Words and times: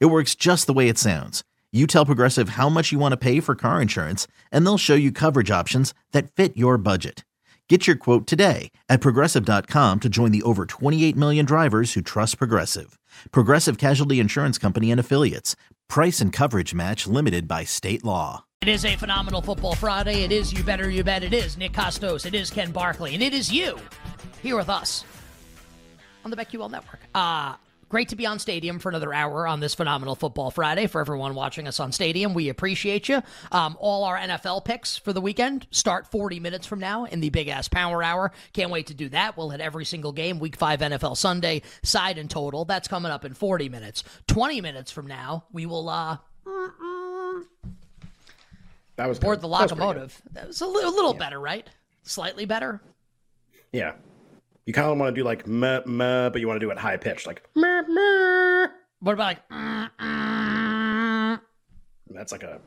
It 0.00 0.06
works 0.06 0.34
just 0.34 0.66
the 0.66 0.72
way 0.72 0.88
it 0.88 0.98
sounds. 0.98 1.42
You 1.72 1.86
tell 1.86 2.06
Progressive 2.06 2.50
how 2.50 2.68
much 2.68 2.92
you 2.92 2.98
want 2.98 3.12
to 3.12 3.16
pay 3.16 3.40
for 3.40 3.54
car 3.54 3.80
insurance, 3.80 4.26
and 4.50 4.64
they'll 4.66 4.78
show 4.78 4.94
you 4.94 5.10
coverage 5.10 5.50
options 5.50 5.94
that 6.12 6.30
fit 6.30 6.56
your 6.56 6.76
budget. 6.76 7.24
Get 7.68 7.86
your 7.86 7.96
quote 7.96 8.26
today 8.26 8.70
at 8.90 9.00
progressive.com 9.00 10.00
to 10.00 10.08
join 10.10 10.30
the 10.30 10.42
over 10.42 10.66
28 10.66 11.16
million 11.16 11.46
drivers 11.46 11.94
who 11.94 12.02
trust 12.02 12.36
Progressive. 12.36 12.98
Progressive 13.30 13.78
Casualty 13.78 14.20
Insurance 14.20 14.58
Company 14.58 14.90
and 14.90 15.00
Affiliates. 15.00 15.56
Price 15.88 16.20
and 16.20 16.34
coverage 16.34 16.74
match 16.74 17.06
limited 17.06 17.48
by 17.48 17.64
state 17.64 18.04
law. 18.04 18.44
It 18.60 18.68
is 18.68 18.84
a 18.84 18.94
phenomenal 18.96 19.40
football 19.40 19.74
Friday. 19.74 20.22
It 20.22 20.32
is 20.32 20.52
You 20.52 20.62
Better 20.62 20.90
You 20.90 21.02
Bet. 21.02 21.22
It 21.22 21.32
is 21.32 21.56
Nick 21.56 21.72
Kostos. 21.72 22.26
It 22.26 22.34
is 22.34 22.50
Ken 22.50 22.72
Barkley. 22.72 23.14
And 23.14 23.22
it 23.22 23.32
is 23.32 23.50
you 23.50 23.78
here 24.42 24.56
with 24.56 24.68
us 24.68 25.04
on 26.26 26.30
the 26.30 26.36
BetQL 26.36 26.70
Network. 26.70 27.00
Uh, 27.14 27.54
Great 27.92 28.08
to 28.08 28.16
be 28.16 28.24
on 28.24 28.38
Stadium 28.38 28.78
for 28.78 28.88
another 28.88 29.12
hour 29.12 29.46
on 29.46 29.60
this 29.60 29.74
phenomenal 29.74 30.14
Football 30.14 30.50
Friday. 30.50 30.86
For 30.86 31.02
everyone 31.02 31.34
watching 31.34 31.68
us 31.68 31.78
on 31.78 31.92
Stadium, 31.92 32.32
we 32.32 32.48
appreciate 32.48 33.06
you. 33.06 33.22
Um, 33.50 33.76
all 33.78 34.04
our 34.04 34.16
NFL 34.16 34.64
picks 34.64 34.96
for 34.96 35.12
the 35.12 35.20
weekend 35.20 35.66
start 35.70 36.06
40 36.06 36.40
minutes 36.40 36.66
from 36.66 36.80
now 36.80 37.04
in 37.04 37.20
the 37.20 37.28
Big 37.28 37.48
Ass 37.48 37.68
Power 37.68 38.02
Hour. 38.02 38.32
Can't 38.54 38.70
wait 38.70 38.86
to 38.86 38.94
do 38.94 39.10
that. 39.10 39.36
We'll 39.36 39.50
hit 39.50 39.60
every 39.60 39.84
single 39.84 40.12
game, 40.12 40.38
Week 40.38 40.56
5 40.56 40.80
NFL 40.80 41.18
Sunday, 41.18 41.60
side 41.82 42.16
and 42.16 42.30
total. 42.30 42.64
That's 42.64 42.88
coming 42.88 43.12
up 43.12 43.26
in 43.26 43.34
40 43.34 43.68
minutes. 43.68 44.04
20 44.26 44.62
minutes 44.62 44.90
from 44.90 45.06
now, 45.06 45.44
we 45.52 45.66
will. 45.66 45.90
uh 45.90 46.16
that 48.96 49.06
was 49.06 49.18
board 49.18 49.42
the 49.42 49.48
locomotive. 49.48 50.18
That 50.32 50.46
was, 50.46 50.60
that 50.60 50.66
was 50.66 50.72
a 50.72 50.74
little, 50.74 50.90
a 50.90 50.96
little 50.96 51.12
yeah. 51.12 51.18
better, 51.18 51.38
right? 51.38 51.68
Slightly 52.04 52.46
better. 52.46 52.80
Yeah, 53.70 53.92
you 54.66 54.72
kind 54.72 54.88
of 54.88 54.98
want 54.98 55.14
to 55.14 55.20
do 55.20 55.24
like 55.24 55.46
meh, 55.46 55.80
meh, 55.86 56.28
but 56.28 56.40
you 56.40 56.46
want 56.46 56.60
to 56.60 56.66
do 56.66 56.70
it 56.70 56.78
high 56.78 56.96
pitched, 56.96 57.26
like 57.26 57.42
meh, 57.54 57.82
meh. 57.82 58.66
What 59.00 59.12
about 59.14 59.24
like? 59.24 59.48
Mm, 59.48 59.90
mm. 59.98 61.40
That's 62.10 62.32
like 62.32 62.42
a 62.42 62.60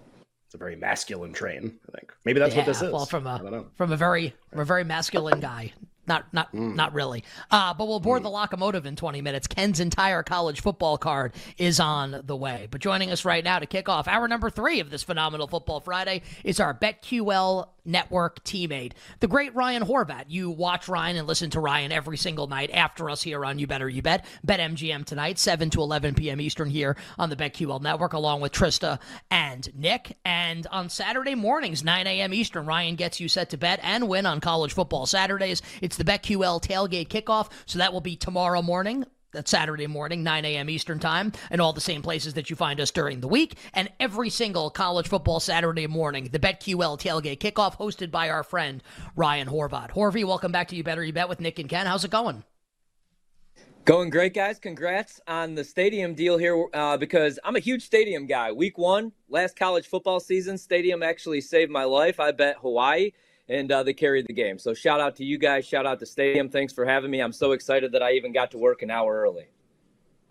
it's 0.45 0.55
a 0.55 0.57
very 0.57 0.75
masculine 0.75 1.33
train. 1.33 1.79
I 1.87 1.97
think 1.97 2.13
maybe 2.25 2.39
that's 2.39 2.53
yeah, 2.53 2.61
what 2.61 2.65
this 2.67 2.81
is. 2.81 2.91
Well, 2.91 3.05
from 3.05 3.27
a 3.27 3.65
from 3.75 3.91
a 3.91 3.97
very 3.97 4.33
from 4.51 4.59
a 4.59 4.65
very 4.65 4.83
masculine 4.83 5.39
guy. 5.39 5.71
Not 6.07 6.33
not 6.33 6.53
mm. 6.53 6.75
not 6.75 6.93
really. 6.93 7.23
Uh, 7.51 7.73
but 7.73 7.87
we'll 7.87 7.99
board 7.99 8.21
mm. 8.21 8.23
the 8.23 8.29
locomotive 8.29 8.85
in 8.85 8.95
20 8.95 9.21
minutes. 9.21 9.47
Ken's 9.47 9.79
entire 9.79 10.23
college 10.23 10.61
football 10.61 10.97
card 10.97 11.33
is 11.57 11.79
on 11.79 12.21
the 12.25 12.35
way. 12.35 12.67
But 12.69 12.81
joining 12.81 13.11
us 13.11 13.25
right 13.25 13.43
now 13.43 13.59
to 13.59 13.65
kick 13.65 13.89
off 13.89 14.07
hour 14.07 14.27
number 14.27 14.49
three 14.49 14.79
of 14.79 14.89
this 14.89 15.03
phenomenal 15.03 15.47
Football 15.47 15.79
Friday 15.79 16.21
is 16.43 16.59
our 16.59 16.73
BetQL 16.73 17.67
network 17.85 18.43
teammate, 18.43 18.93
the 19.19 19.27
great 19.27 19.55
Ryan 19.55 19.83
Horvat. 19.83 20.25
You 20.27 20.49
watch 20.49 20.87
Ryan 20.87 21.17
and 21.17 21.27
listen 21.27 21.49
to 21.51 21.59
Ryan 21.59 21.91
every 21.91 22.17
single 22.17 22.47
night 22.47 22.71
after 22.73 23.09
us 23.09 23.21
here 23.21 23.45
on 23.45 23.59
You 23.59 23.67
Better 23.67 23.87
You 23.87 24.01
Bet. 24.01 24.25
BetMGM 24.45 25.05
tonight, 25.05 25.37
7 25.37 25.69
to 25.71 25.81
11 25.81 26.15
p.m. 26.15 26.41
Eastern 26.41 26.69
here 26.69 26.97
on 27.17 27.29
the 27.29 27.35
BetQL 27.35 27.81
network, 27.81 28.13
along 28.13 28.41
with 28.41 28.51
Trista 28.51 28.99
and 29.29 29.69
Nick. 29.75 30.17
And 30.25 30.65
on 30.67 30.89
Saturday 30.89 31.35
mornings, 31.35 31.83
9 31.83 32.07
a.m. 32.07 32.33
Eastern, 32.33 32.65
Ryan 32.65 32.95
gets 32.95 33.19
you 33.19 33.29
set 33.29 33.51
to 33.51 33.57
bet 33.57 33.79
and 33.83 34.09
win 34.09 34.25
on 34.25 34.39
college 34.39 34.73
football 34.73 35.05
Saturdays. 35.05 35.61
It's 35.81 35.94
the 35.97 36.03
BetQL 36.03 36.61
tailgate 36.61 37.07
kickoff, 37.07 37.51
so 37.65 37.79
that 37.79 37.93
will 37.93 38.01
be 38.01 38.15
tomorrow 38.15 38.61
morning, 38.61 39.05
that's 39.35 39.51
Saturday 39.51 39.85
morning, 39.85 40.23
9 40.23 40.45
a.m. 40.45 40.69
Eastern 40.69 40.97
Time, 40.97 41.31
and 41.51 41.61
all 41.61 41.73
the 41.73 41.81
same 41.81 42.01
places 42.01 42.33
that 42.33 42.49
you 42.49 42.55
find 42.55 42.79
us 42.79 42.89
during 42.89 43.19
the 43.19 43.27
week. 43.27 43.55
And 43.73 43.91
every 43.99 44.29
single 44.29 44.69
college 44.69 45.07
football 45.07 45.39
Saturday 45.39 45.87
morning, 45.87 46.29
the 46.31 46.39
BetQL 46.39 46.99
tailgate 46.99 47.39
kickoff 47.39 47.77
hosted 47.77 48.11
by 48.11 48.29
our 48.29 48.43
friend 48.43 48.81
Ryan 49.15 49.47
Horvat. 49.47 49.91
Horvey, 49.91 50.25
welcome 50.25 50.51
back 50.51 50.69
to 50.69 50.75
You 50.75 50.83
Better 50.83 51.03
You 51.03 51.13
Bet 51.13 51.29
with 51.29 51.41
Nick 51.41 51.59
and 51.59 51.69
Ken. 51.69 51.85
How's 51.85 52.05
it 52.05 52.11
going? 52.11 52.43
Going 53.83 54.09
great, 54.09 54.33
guys. 54.33 54.57
Congrats 54.57 55.21
on 55.27 55.53
the 55.53 55.63
stadium 55.63 56.15
deal 56.15 56.39
here 56.39 56.65
uh, 56.73 56.97
because 56.97 57.37
I'm 57.43 57.55
a 57.55 57.59
huge 57.59 57.83
stadium 57.83 58.25
guy. 58.25 58.51
Week 58.51 58.79
one, 58.79 59.11
last 59.29 59.55
college 59.55 59.85
football 59.85 60.19
season, 60.19 60.57
stadium 60.57 61.03
actually 61.03 61.41
saved 61.41 61.71
my 61.71 61.83
life. 61.83 62.19
I 62.19 62.31
bet 62.31 62.55
Hawaii 62.61 63.11
and 63.49 63.71
uh, 63.71 63.83
they 63.83 63.93
carried 63.93 64.27
the 64.27 64.33
game. 64.33 64.57
So 64.57 64.73
shout 64.73 64.99
out 64.99 65.15
to 65.17 65.25
you 65.25 65.37
guys. 65.37 65.65
Shout 65.65 65.85
out 65.85 65.99
to 65.99 66.05
Stadium. 66.05 66.49
Thanks 66.49 66.73
for 66.73 66.85
having 66.85 67.11
me. 67.11 67.19
I'm 67.19 67.33
so 67.33 67.51
excited 67.51 67.91
that 67.91 68.03
I 68.03 68.13
even 68.13 68.33
got 68.33 68.51
to 68.51 68.57
work 68.57 68.81
an 68.81 68.91
hour 68.91 69.21
early. 69.21 69.47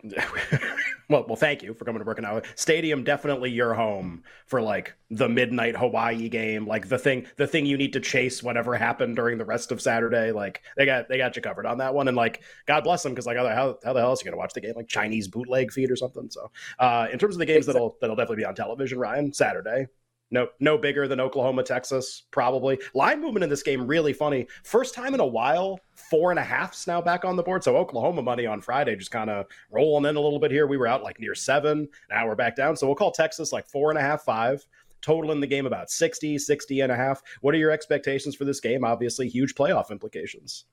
well, 1.09 1.25
well, 1.27 1.35
thank 1.35 1.63
you 1.63 1.73
for 1.73 1.85
coming 1.85 1.99
to 1.99 2.05
work 2.05 2.19
an 2.19 2.25
hour. 2.25 2.43
Stadium 2.55 3.03
definitely 3.03 3.49
your 3.49 3.73
home 3.73 4.23
for 4.45 4.61
like 4.61 4.93
the 5.09 5.27
midnight 5.27 5.75
Hawaii 5.75 6.29
game, 6.29 6.67
like 6.67 6.89
the 6.89 6.97
thing, 6.97 7.25
the 7.37 7.47
thing 7.47 7.65
you 7.65 7.77
need 7.77 7.93
to 7.93 7.99
chase 7.99 8.43
whatever 8.43 8.75
happened 8.75 9.15
during 9.15 9.37
the 9.37 9.45
rest 9.45 9.71
of 9.71 9.81
Saturday. 9.81 10.31
Like 10.31 10.61
they 10.77 10.85
got 10.85 11.09
they 11.09 11.17
got 11.17 11.35
you 11.35 11.41
covered 11.41 11.65
on 11.65 11.79
that 11.79 11.93
one, 11.93 12.07
and 12.07 12.15
like 12.15 12.43
God 12.67 12.83
bless 12.83 13.01
them 13.01 13.13
because 13.13 13.25
like 13.25 13.37
how, 13.37 13.77
how 13.83 13.93
the 13.93 13.99
hell 13.99 14.09
else 14.09 14.21
you 14.21 14.29
gonna 14.29 14.37
watch 14.37 14.53
the 14.53 14.61
game? 14.61 14.73
Like 14.75 14.87
Chinese 14.87 15.27
bootleg 15.27 15.71
feed 15.71 15.89
or 15.89 15.95
something. 15.95 16.29
So 16.29 16.51
uh, 16.77 17.07
in 17.11 17.17
terms 17.17 17.35
of 17.35 17.39
the 17.39 17.45
games 17.45 17.65
that'll 17.65 17.97
that'll 17.99 18.15
definitely 18.15 18.43
be 18.43 18.45
on 18.45 18.55
television, 18.55 18.99
Ryan 18.99 19.33
Saturday 19.33 19.87
no, 20.31 20.47
no 20.59 20.77
bigger 20.77 21.07
than 21.07 21.19
Oklahoma, 21.19 21.63
Texas, 21.63 22.23
probably. 22.31 22.79
Line 22.93 23.21
movement 23.21 23.43
in 23.43 23.49
this 23.49 23.63
game 23.63 23.85
really 23.85 24.13
funny. 24.13 24.47
First 24.63 24.93
time 24.93 25.13
in 25.13 25.19
a 25.19 25.25
while, 25.25 25.79
four 26.09 26.31
and 26.31 26.39
a 26.39 26.43
halfs 26.43 26.87
now 26.87 27.01
back 27.01 27.23
on 27.23 27.35
the 27.35 27.43
board. 27.43 27.63
So 27.63 27.77
Oklahoma 27.77 28.21
money 28.21 28.45
on 28.45 28.61
Friday 28.61 28.95
just 28.95 29.11
kind 29.11 29.29
of 29.29 29.45
rolling 29.71 30.09
in 30.09 30.15
a 30.15 30.19
little 30.19 30.39
bit 30.39 30.51
here. 30.51 30.67
We 30.67 30.77
were 30.77 30.87
out 30.87 31.03
like 31.03 31.19
near 31.19 31.35
seven. 31.35 31.87
Now 32.09 32.27
we're 32.27 32.35
back 32.35 32.55
down. 32.55 32.75
So 32.75 32.87
we'll 32.87 32.95
call 32.95 33.11
Texas 33.11 33.53
like 33.53 33.67
four 33.67 33.91
and 33.91 33.99
a 33.99 34.01
half, 34.01 34.23
five. 34.23 34.65
Total 35.01 35.31
in 35.31 35.39
the 35.39 35.47
game 35.47 35.67
about 35.67 35.91
60, 35.91 36.39
60 36.39 36.79
and 36.79 36.91
a 36.91 36.95
half. 36.95 37.21
What 37.41 37.53
are 37.53 37.59
your 37.59 37.69
expectations 37.69 38.35
for 38.35 38.45
this 38.45 38.59
game? 38.59 38.83
Obviously, 38.83 39.29
huge 39.29 39.53
playoff 39.53 39.91
implications. 39.91 40.65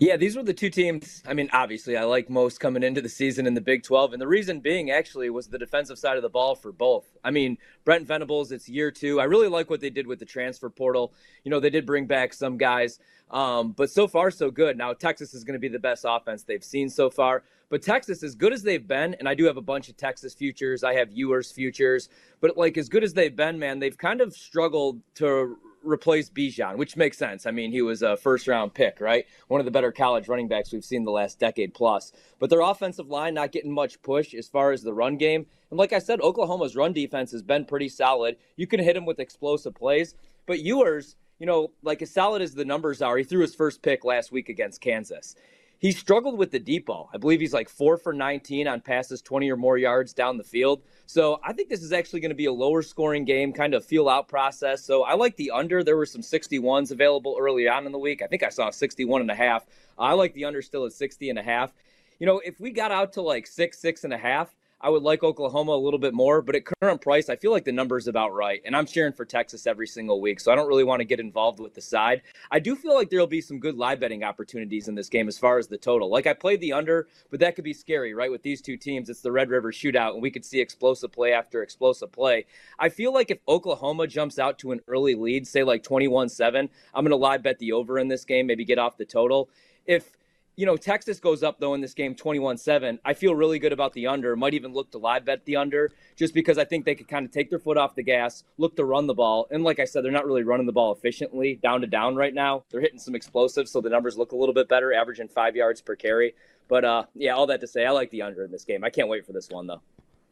Yeah, 0.00 0.16
these 0.16 0.36
were 0.36 0.44
the 0.44 0.54
two 0.54 0.70
teams. 0.70 1.24
I 1.26 1.34
mean, 1.34 1.50
obviously, 1.52 1.96
I 1.96 2.04
like 2.04 2.30
most 2.30 2.60
coming 2.60 2.84
into 2.84 3.00
the 3.00 3.08
season 3.08 3.48
in 3.48 3.54
the 3.54 3.60
Big 3.60 3.82
12. 3.82 4.12
And 4.12 4.22
the 4.22 4.28
reason 4.28 4.60
being 4.60 4.92
actually 4.92 5.28
was 5.28 5.48
the 5.48 5.58
defensive 5.58 5.98
side 5.98 6.16
of 6.16 6.22
the 6.22 6.28
ball 6.28 6.54
for 6.54 6.70
both. 6.70 7.04
I 7.24 7.32
mean, 7.32 7.58
Brent 7.84 8.06
Venables, 8.06 8.52
it's 8.52 8.68
year 8.68 8.92
two. 8.92 9.20
I 9.20 9.24
really 9.24 9.48
like 9.48 9.70
what 9.70 9.80
they 9.80 9.90
did 9.90 10.06
with 10.06 10.20
the 10.20 10.24
transfer 10.24 10.70
portal. 10.70 11.12
You 11.42 11.50
know, 11.50 11.58
they 11.58 11.70
did 11.70 11.84
bring 11.84 12.06
back 12.06 12.32
some 12.32 12.56
guys, 12.56 13.00
um, 13.32 13.72
but 13.72 13.90
so 13.90 14.06
far, 14.06 14.30
so 14.30 14.52
good. 14.52 14.78
Now, 14.78 14.92
Texas 14.92 15.34
is 15.34 15.42
going 15.42 15.54
to 15.54 15.58
be 15.58 15.68
the 15.68 15.80
best 15.80 16.04
offense 16.06 16.44
they've 16.44 16.62
seen 16.62 16.88
so 16.88 17.10
far. 17.10 17.42
But 17.68 17.82
Texas, 17.82 18.22
as 18.22 18.36
good 18.36 18.52
as 18.52 18.62
they've 18.62 18.86
been, 18.86 19.14
and 19.14 19.28
I 19.28 19.34
do 19.34 19.46
have 19.46 19.56
a 19.56 19.62
bunch 19.62 19.88
of 19.88 19.96
Texas 19.96 20.32
futures, 20.32 20.84
I 20.84 20.94
have 20.94 21.10
Ewers 21.10 21.50
futures, 21.50 22.08
but 22.40 22.56
like 22.56 22.78
as 22.78 22.88
good 22.88 23.02
as 23.02 23.14
they've 23.14 23.34
been, 23.34 23.58
man, 23.58 23.80
they've 23.80 23.98
kind 23.98 24.20
of 24.20 24.32
struggled 24.32 25.00
to 25.16 25.58
replace 25.82 26.30
Bijan, 26.30 26.76
which 26.76 26.96
makes 26.96 27.18
sense. 27.18 27.46
I 27.46 27.50
mean, 27.50 27.72
he 27.72 27.82
was 27.82 28.02
a 28.02 28.16
first 28.16 28.48
round 28.48 28.74
pick, 28.74 29.00
right? 29.00 29.26
One 29.48 29.60
of 29.60 29.64
the 29.64 29.70
better 29.70 29.92
college 29.92 30.28
running 30.28 30.48
backs 30.48 30.72
we've 30.72 30.84
seen 30.84 31.04
the 31.04 31.10
last 31.10 31.38
decade 31.38 31.74
plus. 31.74 32.12
But 32.38 32.50
their 32.50 32.60
offensive 32.60 33.08
line 33.08 33.34
not 33.34 33.52
getting 33.52 33.72
much 33.72 34.00
push 34.02 34.34
as 34.34 34.48
far 34.48 34.72
as 34.72 34.82
the 34.82 34.94
run 34.94 35.16
game. 35.16 35.46
And 35.70 35.78
like 35.78 35.92
I 35.92 35.98
said, 35.98 36.20
Oklahoma's 36.20 36.76
run 36.76 36.92
defense 36.92 37.30
has 37.32 37.42
been 37.42 37.64
pretty 37.64 37.88
solid. 37.88 38.36
You 38.56 38.66
can 38.66 38.80
hit 38.80 38.96
him 38.96 39.06
with 39.06 39.20
explosive 39.20 39.74
plays. 39.74 40.14
But 40.46 40.60
Ewers, 40.60 41.16
you 41.38 41.46
know, 41.46 41.72
like 41.82 42.02
as 42.02 42.10
solid 42.10 42.42
as 42.42 42.54
the 42.54 42.64
numbers 42.64 43.02
are, 43.02 43.16
he 43.16 43.24
threw 43.24 43.40
his 43.42 43.54
first 43.54 43.82
pick 43.82 44.04
last 44.04 44.32
week 44.32 44.48
against 44.48 44.80
Kansas. 44.80 45.34
He 45.80 45.92
struggled 45.92 46.36
with 46.36 46.50
the 46.50 46.58
deep 46.58 46.86
ball. 46.86 47.08
I 47.14 47.18
believe 47.18 47.38
he's 47.38 47.52
like 47.52 47.68
four 47.68 47.96
for 47.96 48.12
19 48.12 48.66
on 48.66 48.80
passes 48.80 49.22
20 49.22 49.48
or 49.50 49.56
more 49.56 49.78
yards 49.78 50.12
down 50.12 50.36
the 50.36 50.42
field. 50.42 50.82
So 51.06 51.38
I 51.44 51.52
think 51.52 51.68
this 51.68 51.84
is 51.84 51.92
actually 51.92 52.18
going 52.18 52.30
to 52.30 52.34
be 52.34 52.46
a 52.46 52.52
lower 52.52 52.82
scoring 52.82 53.24
game, 53.24 53.52
kind 53.52 53.74
of 53.74 53.84
feel 53.84 54.08
out 54.08 54.26
process. 54.26 54.84
So 54.84 55.04
I 55.04 55.14
like 55.14 55.36
the 55.36 55.52
under. 55.52 55.84
There 55.84 55.96
were 55.96 56.04
some 56.04 56.20
61s 56.20 56.90
available 56.90 57.36
early 57.38 57.68
on 57.68 57.86
in 57.86 57.92
the 57.92 57.98
week. 57.98 58.22
I 58.22 58.26
think 58.26 58.42
I 58.42 58.48
saw 58.48 58.70
61 58.70 59.20
and 59.20 59.30
a 59.30 59.36
half. 59.36 59.66
I 59.96 60.14
like 60.14 60.34
the 60.34 60.46
under 60.46 60.62
still 60.62 60.84
at 60.84 60.92
60 60.92 61.30
and 61.30 61.38
a 61.38 61.42
half. 61.42 61.72
You 62.18 62.26
know, 62.26 62.40
if 62.44 62.58
we 62.58 62.72
got 62.72 62.90
out 62.90 63.12
to 63.12 63.22
like 63.22 63.46
six, 63.46 63.78
six 63.78 64.02
and 64.02 64.12
a 64.12 64.18
half, 64.18 64.52
I 64.80 64.90
would 64.90 65.02
like 65.02 65.24
Oklahoma 65.24 65.72
a 65.72 65.76
little 65.76 65.98
bit 65.98 66.14
more, 66.14 66.40
but 66.40 66.54
at 66.54 66.64
current 66.64 67.00
price, 67.00 67.28
I 67.28 67.34
feel 67.34 67.50
like 67.50 67.64
the 67.64 67.72
number 67.72 67.98
is 67.98 68.06
about 68.06 68.32
right. 68.32 68.60
And 68.64 68.76
I'm 68.76 68.86
cheering 68.86 69.12
for 69.12 69.24
Texas 69.24 69.66
every 69.66 69.88
single 69.88 70.20
week, 70.20 70.38
so 70.38 70.52
I 70.52 70.54
don't 70.54 70.68
really 70.68 70.84
want 70.84 71.00
to 71.00 71.04
get 71.04 71.18
involved 71.18 71.58
with 71.58 71.74
the 71.74 71.80
side. 71.80 72.22
I 72.52 72.60
do 72.60 72.76
feel 72.76 72.94
like 72.94 73.10
there'll 73.10 73.26
be 73.26 73.40
some 73.40 73.58
good 73.58 73.76
live 73.76 73.98
betting 73.98 74.22
opportunities 74.22 74.86
in 74.86 74.94
this 74.94 75.08
game 75.08 75.26
as 75.26 75.36
far 75.36 75.58
as 75.58 75.66
the 75.66 75.78
total. 75.78 76.08
Like 76.08 76.28
I 76.28 76.32
played 76.32 76.60
the 76.60 76.72
under, 76.72 77.08
but 77.30 77.40
that 77.40 77.56
could 77.56 77.64
be 77.64 77.72
scary, 77.72 78.14
right? 78.14 78.30
With 78.30 78.42
these 78.42 78.62
two 78.62 78.76
teams, 78.76 79.10
it's 79.10 79.20
the 79.20 79.32
Red 79.32 79.50
River 79.50 79.72
shootout, 79.72 80.12
and 80.12 80.22
we 80.22 80.30
could 80.30 80.44
see 80.44 80.60
explosive 80.60 81.10
play 81.10 81.32
after 81.32 81.62
explosive 81.62 82.12
play. 82.12 82.46
I 82.78 82.88
feel 82.88 83.12
like 83.12 83.32
if 83.32 83.38
Oklahoma 83.48 84.06
jumps 84.06 84.38
out 84.38 84.60
to 84.60 84.70
an 84.70 84.80
early 84.86 85.16
lead, 85.16 85.48
say 85.48 85.64
like 85.64 85.82
21 85.82 86.28
7, 86.28 86.68
I'm 86.94 87.04
going 87.04 87.10
to 87.10 87.16
live 87.16 87.42
bet 87.42 87.58
the 87.58 87.72
over 87.72 87.98
in 87.98 88.06
this 88.06 88.24
game, 88.24 88.46
maybe 88.46 88.64
get 88.64 88.78
off 88.78 88.96
the 88.96 89.04
total. 89.04 89.50
If 89.86 90.17
you 90.58 90.66
know, 90.66 90.76
Texas 90.76 91.20
goes 91.20 91.44
up 91.44 91.60
though 91.60 91.74
in 91.74 91.80
this 91.80 91.94
game 91.94 92.16
21-7. 92.16 92.98
I 93.04 93.14
feel 93.14 93.32
really 93.32 93.60
good 93.60 93.72
about 93.72 93.92
the 93.92 94.08
under. 94.08 94.34
Might 94.34 94.54
even 94.54 94.72
look 94.72 94.90
to 94.90 94.98
live 94.98 95.24
bet 95.24 95.44
the 95.44 95.54
under 95.54 95.92
just 96.16 96.34
because 96.34 96.58
I 96.58 96.64
think 96.64 96.84
they 96.84 96.96
could 96.96 97.06
kind 97.06 97.24
of 97.24 97.30
take 97.30 97.48
their 97.48 97.60
foot 97.60 97.76
off 97.76 97.94
the 97.94 98.02
gas, 98.02 98.42
look 98.56 98.74
to 98.74 98.84
run 98.84 99.06
the 99.06 99.14
ball. 99.14 99.46
And 99.52 99.62
like 99.62 99.78
I 99.78 99.84
said, 99.84 100.04
they're 100.04 100.10
not 100.10 100.26
really 100.26 100.42
running 100.42 100.66
the 100.66 100.72
ball 100.72 100.92
efficiently 100.92 101.60
down 101.62 101.82
to 101.82 101.86
down 101.86 102.16
right 102.16 102.34
now. 102.34 102.64
They're 102.70 102.80
hitting 102.80 102.98
some 102.98 103.14
explosives, 103.14 103.70
so 103.70 103.80
the 103.80 103.88
numbers 103.88 104.18
look 104.18 104.32
a 104.32 104.36
little 104.36 104.52
bit 104.52 104.68
better, 104.68 104.92
averaging 104.92 105.28
five 105.28 105.54
yards 105.54 105.80
per 105.80 105.94
carry. 105.94 106.34
But 106.66 106.84
uh, 106.84 107.04
yeah, 107.14 107.34
all 107.34 107.46
that 107.46 107.60
to 107.60 107.68
say, 107.68 107.86
I 107.86 107.92
like 107.92 108.10
the 108.10 108.22
under 108.22 108.42
in 108.42 108.50
this 108.50 108.64
game. 108.64 108.82
I 108.82 108.90
can't 108.90 109.08
wait 109.08 109.24
for 109.24 109.32
this 109.32 109.48
one 109.48 109.68
though. 109.68 109.82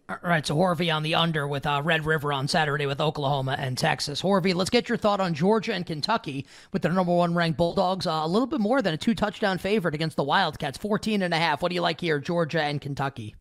All 0.09 0.17
right, 0.23 0.47
so 0.47 0.55
Horvey 0.55 0.95
on 0.95 1.03
the 1.03 1.17
under 1.17 1.49
with 1.49 1.67
uh, 1.67 1.83
Red 1.85 2.07
River 2.07 2.33
on 2.33 2.47
Saturday 2.47 2.87
with 2.87 3.01
Oklahoma 3.01 3.57
and 3.59 3.77
Texas. 3.77 4.23
Horvey, 4.23 4.55
let's 4.55 4.71
get 4.71 4.89
your 4.89 4.97
thought 4.97 5.19
on 5.19 5.35
Georgia 5.35 5.75
and 5.75 5.85
Kentucky 5.85 6.47
with 6.73 6.83
their 6.83 6.93
number 6.93 7.13
one 7.13 7.35
ranked 7.35 7.59
Bulldogs. 7.59 8.07
Uh, 8.07 8.21
a 8.23 8.29
little 8.29 8.47
bit 8.47 8.61
more 8.61 8.81
than 8.83 8.95
a 8.95 8.97
two 8.97 9.17
touchdown 9.17 9.59
favorite 9.59 9.97
against 9.97 10.17
the 10.17 10.23
Wildcats, 10.23 10.79
14 10.79 11.23
and 11.23 11.35
a 11.35 11.39
half. 11.39 11.61
What 11.61 11.71
do 11.71 11.75
you 11.75 11.81
like 11.81 12.01
here, 12.01 12.21
Georgia 12.21 12.63
and 12.63 12.81
Kentucky? 12.81 13.35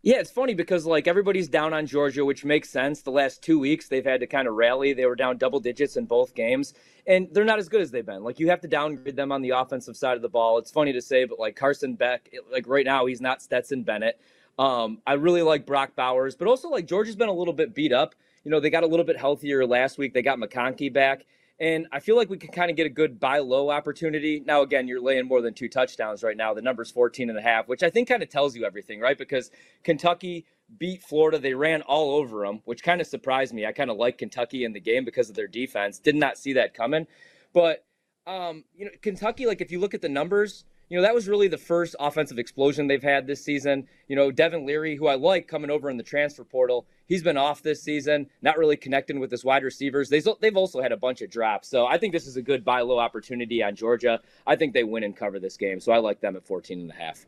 Yeah, 0.00 0.20
it's 0.20 0.30
funny 0.30 0.54
because 0.54 0.86
like 0.86 1.06
everybody's 1.06 1.48
down 1.48 1.74
on 1.74 1.84
Georgia, 1.84 2.24
which 2.24 2.46
makes 2.46 2.70
sense. 2.70 3.02
The 3.02 3.10
last 3.10 3.42
two 3.42 3.58
weeks 3.58 3.88
they've 3.88 4.02
had 4.02 4.20
to 4.20 4.26
kind 4.26 4.48
of 4.48 4.54
rally. 4.54 4.94
They 4.94 5.04
were 5.04 5.16
down 5.16 5.36
double 5.36 5.60
digits 5.60 5.98
in 5.98 6.06
both 6.06 6.34
games, 6.34 6.72
and 7.06 7.28
they're 7.32 7.44
not 7.44 7.58
as 7.58 7.68
good 7.68 7.82
as 7.82 7.90
they've 7.90 8.06
been. 8.06 8.24
Like 8.24 8.40
you 8.40 8.48
have 8.48 8.62
to 8.62 8.68
downgrade 8.68 9.16
them 9.16 9.32
on 9.32 9.42
the 9.42 9.50
offensive 9.50 9.98
side 9.98 10.16
of 10.16 10.22
the 10.22 10.30
ball. 10.30 10.56
It's 10.56 10.70
funny 10.70 10.94
to 10.94 11.02
say, 11.02 11.26
but 11.26 11.38
like 11.38 11.56
Carson 11.56 11.94
Beck, 11.94 12.32
like 12.50 12.66
right 12.66 12.86
now 12.86 13.04
he's 13.04 13.20
not 13.20 13.42
Stetson 13.42 13.82
Bennett. 13.82 14.18
Um, 14.58 15.00
I 15.06 15.14
really 15.14 15.42
like 15.42 15.66
Brock 15.66 15.94
Bowers, 15.94 16.34
but 16.34 16.48
also 16.48 16.68
like 16.68 16.86
Georgia's 16.86 17.16
been 17.16 17.28
a 17.28 17.34
little 17.34 17.54
bit 17.54 17.74
beat 17.74 17.92
up. 17.92 18.14
You 18.44 18.50
know, 18.50 18.60
they 18.60 18.70
got 18.70 18.82
a 18.82 18.86
little 18.86 19.04
bit 19.04 19.18
healthier 19.18 19.64
last 19.66 19.98
week. 19.98 20.14
They 20.14 20.22
got 20.22 20.38
McConkey 20.38 20.92
back. 20.92 21.24
And 21.60 21.88
I 21.90 21.98
feel 21.98 22.16
like 22.16 22.30
we 22.30 22.36
can 22.36 22.50
kind 22.50 22.70
of 22.70 22.76
get 22.76 22.86
a 22.86 22.90
good 22.90 23.18
buy 23.18 23.38
low 23.38 23.70
opportunity. 23.70 24.40
Now, 24.44 24.62
again, 24.62 24.86
you're 24.86 25.00
laying 25.00 25.26
more 25.26 25.42
than 25.42 25.54
two 25.54 25.68
touchdowns 25.68 26.22
right 26.22 26.36
now. 26.36 26.54
The 26.54 26.62
number's 26.62 26.90
14 26.90 27.30
and 27.30 27.38
a 27.38 27.42
half, 27.42 27.66
which 27.66 27.82
I 27.82 27.90
think 27.90 28.08
kind 28.08 28.22
of 28.22 28.28
tells 28.28 28.54
you 28.54 28.64
everything, 28.64 29.00
right? 29.00 29.18
Because 29.18 29.50
Kentucky 29.82 30.46
beat 30.76 31.02
Florida. 31.02 31.38
They 31.38 31.54
ran 31.54 31.82
all 31.82 32.12
over 32.12 32.46
them, 32.46 32.60
which 32.64 32.84
kind 32.84 33.00
of 33.00 33.08
surprised 33.08 33.52
me. 33.52 33.66
I 33.66 33.72
kind 33.72 33.90
of 33.90 33.96
like 33.96 34.18
Kentucky 34.18 34.64
in 34.64 34.72
the 34.72 34.80
game 34.80 35.04
because 35.04 35.28
of 35.28 35.34
their 35.34 35.48
defense. 35.48 35.98
Did 35.98 36.14
not 36.14 36.38
see 36.38 36.52
that 36.52 36.74
coming. 36.74 37.08
But, 37.52 37.84
um, 38.26 38.64
you 38.76 38.84
know, 38.84 38.92
Kentucky, 39.02 39.46
like 39.46 39.60
if 39.60 39.72
you 39.72 39.80
look 39.80 39.94
at 39.94 40.00
the 40.02 40.08
numbers, 40.08 40.64
you 40.88 40.96
know, 40.96 41.02
that 41.02 41.14
was 41.14 41.28
really 41.28 41.48
the 41.48 41.58
first 41.58 41.94
offensive 42.00 42.38
explosion 42.38 42.86
they've 42.86 43.02
had 43.02 43.26
this 43.26 43.44
season. 43.44 43.86
You 44.08 44.16
know, 44.16 44.30
Devin 44.30 44.66
Leary, 44.66 44.96
who 44.96 45.06
I 45.06 45.16
like 45.16 45.46
coming 45.46 45.70
over 45.70 45.90
in 45.90 45.96
the 45.96 46.02
transfer 46.02 46.44
portal, 46.44 46.86
he's 47.06 47.22
been 47.22 47.36
off 47.36 47.62
this 47.62 47.82
season, 47.82 48.28
not 48.40 48.56
really 48.56 48.76
connecting 48.76 49.20
with 49.20 49.30
his 49.30 49.44
wide 49.44 49.64
receivers. 49.64 50.08
They've 50.08 50.56
also 50.56 50.80
had 50.80 50.92
a 50.92 50.96
bunch 50.96 51.20
of 51.20 51.30
drops. 51.30 51.68
So 51.68 51.86
I 51.86 51.98
think 51.98 52.12
this 52.12 52.26
is 52.26 52.36
a 52.36 52.42
good 52.42 52.64
buy 52.64 52.80
low 52.80 52.98
opportunity 52.98 53.62
on 53.62 53.74
Georgia. 53.74 54.20
I 54.46 54.56
think 54.56 54.72
they 54.72 54.84
win 54.84 55.04
and 55.04 55.16
cover 55.16 55.38
this 55.38 55.56
game. 55.56 55.80
So 55.80 55.92
I 55.92 55.98
like 55.98 56.20
them 56.20 56.36
at 56.36 56.46
14 56.46 56.80
and 56.80 56.90
a 56.90 56.94
half. 56.94 57.26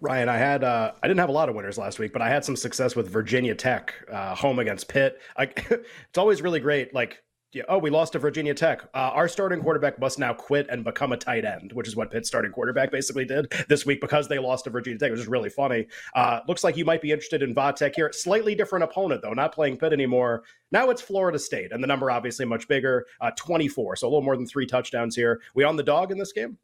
Ryan, 0.00 0.28
I 0.28 0.36
had 0.36 0.64
uh, 0.64 0.92
I 1.00 1.06
didn't 1.06 1.20
have 1.20 1.28
a 1.28 1.32
lot 1.32 1.48
of 1.48 1.54
winners 1.54 1.78
last 1.78 2.00
week, 2.00 2.12
but 2.12 2.20
I 2.20 2.28
had 2.28 2.44
some 2.44 2.56
success 2.56 2.96
with 2.96 3.08
Virginia 3.08 3.54
Tech 3.54 3.94
uh, 4.10 4.34
home 4.34 4.58
against 4.58 4.88
Pitt. 4.88 5.20
I, 5.36 5.44
it's 5.44 6.18
always 6.18 6.42
really 6.42 6.58
great, 6.58 6.92
like 6.92 7.22
yeah, 7.52 7.64
oh, 7.68 7.76
we 7.76 7.90
lost 7.90 8.14
to 8.14 8.18
Virginia 8.18 8.54
Tech. 8.54 8.82
Uh, 8.94 9.10
our 9.12 9.28
starting 9.28 9.60
quarterback 9.60 9.98
must 10.00 10.18
now 10.18 10.32
quit 10.32 10.66
and 10.70 10.84
become 10.84 11.12
a 11.12 11.18
tight 11.18 11.44
end, 11.44 11.72
which 11.72 11.86
is 11.86 11.94
what 11.94 12.10
Pitt's 12.10 12.26
starting 12.26 12.50
quarterback 12.50 12.90
basically 12.90 13.26
did 13.26 13.52
this 13.68 13.84
week 13.84 14.00
because 14.00 14.26
they 14.26 14.38
lost 14.38 14.64
to 14.64 14.70
Virginia 14.70 14.98
Tech, 14.98 15.10
which 15.10 15.20
is 15.20 15.28
really 15.28 15.50
funny. 15.50 15.86
Uh, 16.14 16.40
looks 16.48 16.64
like 16.64 16.78
you 16.78 16.86
might 16.86 17.02
be 17.02 17.10
interested 17.10 17.42
in 17.42 17.54
Vatech 17.54 17.94
here. 17.94 18.10
Slightly 18.12 18.54
different 18.54 18.84
opponent, 18.84 19.20
though, 19.20 19.34
not 19.34 19.54
playing 19.54 19.76
Pitt 19.76 19.92
anymore. 19.92 20.44
Now 20.70 20.88
it's 20.88 21.02
Florida 21.02 21.38
State, 21.38 21.72
and 21.72 21.82
the 21.82 21.86
number 21.86 22.10
obviously 22.10 22.46
much 22.46 22.66
bigger 22.68 23.06
uh, 23.20 23.30
24, 23.36 23.96
so 23.96 24.06
a 24.06 24.08
little 24.08 24.22
more 24.22 24.36
than 24.36 24.46
three 24.46 24.66
touchdowns 24.66 25.14
here. 25.14 25.42
We 25.54 25.64
on 25.64 25.76
the 25.76 25.82
dog 25.82 26.10
in 26.10 26.16
this 26.16 26.32
game? 26.32 26.56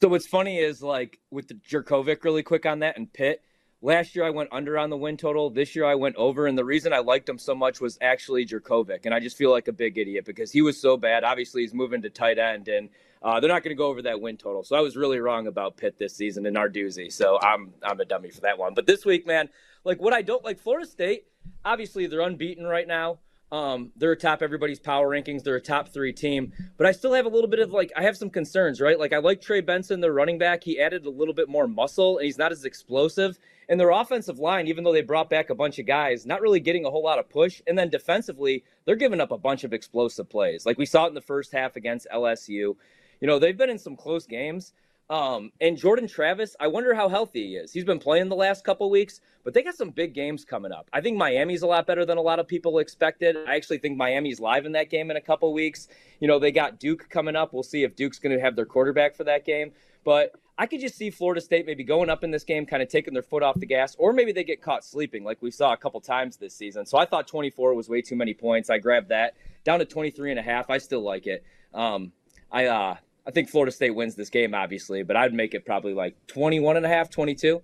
So 0.00 0.08
what's 0.08 0.26
funny 0.26 0.58
is 0.58 0.82
like 0.82 1.18
with 1.30 1.48
the 1.48 1.54
Jurkovec 1.54 2.22
really 2.22 2.42
quick 2.42 2.66
on 2.66 2.80
that 2.80 2.96
and 2.96 3.12
Pitt 3.12 3.42
Last 3.84 4.14
year 4.14 4.24
I 4.24 4.30
went 4.30 4.48
under 4.52 4.78
on 4.78 4.90
the 4.90 4.96
win 4.96 5.16
total. 5.16 5.50
This 5.50 5.74
year 5.74 5.84
I 5.84 5.96
went 5.96 6.14
over, 6.14 6.46
and 6.46 6.56
the 6.56 6.64
reason 6.64 6.92
I 6.92 7.00
liked 7.00 7.28
him 7.28 7.38
so 7.38 7.52
much 7.52 7.80
was 7.80 7.98
actually 8.00 8.46
Jurkovec, 8.46 9.00
and 9.04 9.12
I 9.12 9.18
just 9.18 9.36
feel 9.36 9.50
like 9.50 9.66
a 9.66 9.72
big 9.72 9.98
idiot 9.98 10.24
because 10.24 10.52
he 10.52 10.62
was 10.62 10.80
so 10.80 10.96
bad. 10.96 11.24
Obviously, 11.24 11.62
he's 11.62 11.74
moving 11.74 12.00
to 12.02 12.08
tight 12.08 12.38
end, 12.38 12.68
and 12.68 12.90
uh, 13.22 13.40
they're 13.40 13.48
not 13.48 13.64
going 13.64 13.74
to 13.74 13.78
go 13.78 13.86
over 13.86 14.02
that 14.02 14.20
win 14.20 14.36
total. 14.36 14.62
So 14.62 14.76
I 14.76 14.80
was 14.80 14.96
really 14.96 15.18
wrong 15.18 15.48
about 15.48 15.76
Pitt 15.76 15.98
this 15.98 16.14
season 16.14 16.46
in 16.46 16.54
Narduzzi. 16.54 17.12
So 17.12 17.40
I'm 17.40 17.74
I'm 17.82 17.98
a 17.98 18.04
dummy 18.04 18.30
for 18.30 18.42
that 18.42 18.56
one. 18.56 18.74
But 18.74 18.86
this 18.86 19.04
week, 19.04 19.26
man, 19.26 19.48
like 19.82 20.00
what 20.00 20.12
I 20.12 20.22
don't 20.22 20.44
like, 20.44 20.60
Florida 20.60 20.86
State. 20.86 21.24
Obviously, 21.64 22.06
they're 22.06 22.20
unbeaten 22.20 22.64
right 22.64 22.86
now. 22.86 23.18
Um, 23.50 23.92
they're 23.96 24.12
atop 24.12 24.40
everybody's 24.40 24.80
power 24.80 25.10
rankings. 25.10 25.42
They're 25.42 25.56
a 25.56 25.60
top 25.60 25.90
three 25.90 26.12
team, 26.14 26.54
but 26.78 26.86
I 26.86 26.92
still 26.92 27.12
have 27.12 27.26
a 27.26 27.28
little 27.28 27.50
bit 27.50 27.58
of 27.58 27.70
like 27.70 27.92
I 27.94 28.02
have 28.02 28.16
some 28.16 28.30
concerns, 28.30 28.80
right? 28.80 28.98
Like 28.98 29.12
I 29.12 29.18
like 29.18 29.42
Trey 29.42 29.60
Benson, 29.60 30.00
their 30.00 30.12
running 30.12 30.38
back. 30.38 30.64
He 30.64 30.80
added 30.80 31.04
a 31.04 31.10
little 31.10 31.34
bit 31.34 31.50
more 31.50 31.68
muscle, 31.68 32.16
and 32.16 32.24
he's 32.24 32.38
not 32.38 32.50
as 32.50 32.64
explosive. 32.64 33.38
And 33.72 33.80
their 33.80 33.88
offensive 33.88 34.38
line, 34.38 34.68
even 34.68 34.84
though 34.84 34.92
they 34.92 35.00
brought 35.00 35.30
back 35.30 35.48
a 35.48 35.54
bunch 35.54 35.78
of 35.78 35.86
guys, 35.86 36.26
not 36.26 36.42
really 36.42 36.60
getting 36.60 36.84
a 36.84 36.90
whole 36.90 37.02
lot 37.02 37.18
of 37.18 37.30
push. 37.30 37.62
And 37.66 37.78
then 37.78 37.88
defensively, 37.88 38.64
they're 38.84 38.96
giving 38.96 39.18
up 39.18 39.32
a 39.32 39.38
bunch 39.38 39.64
of 39.64 39.72
explosive 39.72 40.28
plays, 40.28 40.66
like 40.66 40.76
we 40.76 40.84
saw 40.84 41.06
it 41.06 41.08
in 41.08 41.14
the 41.14 41.22
first 41.22 41.52
half 41.52 41.74
against 41.74 42.06
LSU. 42.14 42.50
You 42.50 42.76
know, 43.22 43.38
they've 43.38 43.56
been 43.56 43.70
in 43.70 43.78
some 43.78 43.96
close 43.96 44.26
games. 44.26 44.74
Um, 45.08 45.52
and 45.58 45.78
Jordan 45.78 46.06
Travis, 46.06 46.54
I 46.60 46.66
wonder 46.66 46.92
how 46.92 47.08
healthy 47.08 47.46
he 47.46 47.54
is. 47.54 47.72
He's 47.72 47.86
been 47.86 47.98
playing 47.98 48.28
the 48.28 48.36
last 48.36 48.62
couple 48.62 48.90
weeks, 48.90 49.22
but 49.42 49.54
they 49.54 49.62
got 49.62 49.74
some 49.74 49.88
big 49.88 50.12
games 50.12 50.44
coming 50.44 50.70
up. 50.70 50.90
I 50.92 51.00
think 51.00 51.16
Miami's 51.16 51.62
a 51.62 51.66
lot 51.66 51.86
better 51.86 52.04
than 52.04 52.18
a 52.18 52.22
lot 52.22 52.40
of 52.40 52.46
people 52.46 52.78
expected. 52.78 53.36
I 53.48 53.56
actually 53.56 53.78
think 53.78 53.96
Miami's 53.96 54.38
live 54.38 54.66
in 54.66 54.72
that 54.72 54.90
game 54.90 55.10
in 55.10 55.16
a 55.16 55.20
couple 55.22 55.50
weeks. 55.54 55.88
You 56.20 56.28
know, 56.28 56.38
they 56.38 56.52
got 56.52 56.78
Duke 56.78 57.08
coming 57.08 57.36
up. 57.36 57.54
We'll 57.54 57.62
see 57.62 57.84
if 57.84 57.96
Duke's 57.96 58.18
going 58.18 58.36
to 58.36 58.42
have 58.42 58.54
their 58.54 58.66
quarterback 58.66 59.16
for 59.16 59.24
that 59.24 59.46
game. 59.46 59.72
But 60.04 60.32
I 60.58 60.66
could 60.66 60.80
just 60.80 60.96
see 60.96 61.10
Florida 61.10 61.40
State 61.40 61.66
maybe 61.66 61.84
going 61.84 62.10
up 62.10 62.24
in 62.24 62.30
this 62.30 62.44
game, 62.44 62.66
kind 62.66 62.82
of 62.82 62.88
taking 62.88 63.14
their 63.14 63.22
foot 63.22 63.42
off 63.42 63.58
the 63.58 63.66
gas, 63.66 63.96
or 63.98 64.12
maybe 64.12 64.32
they 64.32 64.44
get 64.44 64.62
caught 64.62 64.84
sleeping 64.84 65.24
like 65.24 65.40
we 65.40 65.50
saw 65.50 65.72
a 65.72 65.76
couple 65.76 66.00
times 66.00 66.36
this 66.36 66.54
season. 66.54 66.86
So 66.86 66.98
I 66.98 67.06
thought 67.06 67.26
24 67.26 67.74
was 67.74 67.88
way 67.88 68.02
too 68.02 68.16
many 68.16 68.34
points. 68.34 68.70
I 68.70 68.78
grabbed 68.78 69.08
that 69.08 69.34
down 69.64 69.78
to 69.78 69.84
23 69.84 70.30
and 70.30 70.38
a 70.38 70.42
half. 70.42 70.70
I 70.70 70.78
still 70.78 71.02
like 71.02 71.26
it. 71.26 71.44
Um, 71.72 72.12
I 72.50 72.66
uh, 72.66 72.96
I 73.26 73.30
think 73.30 73.48
Florida 73.48 73.72
State 73.72 73.94
wins 73.94 74.14
this 74.14 74.30
game, 74.30 74.54
obviously, 74.54 75.02
but 75.02 75.16
I'd 75.16 75.32
make 75.32 75.54
it 75.54 75.64
probably 75.64 75.94
like 75.94 76.16
21 76.26 76.76
and 76.76 76.84
a 76.84 76.88
half, 76.88 77.10
22. 77.10 77.62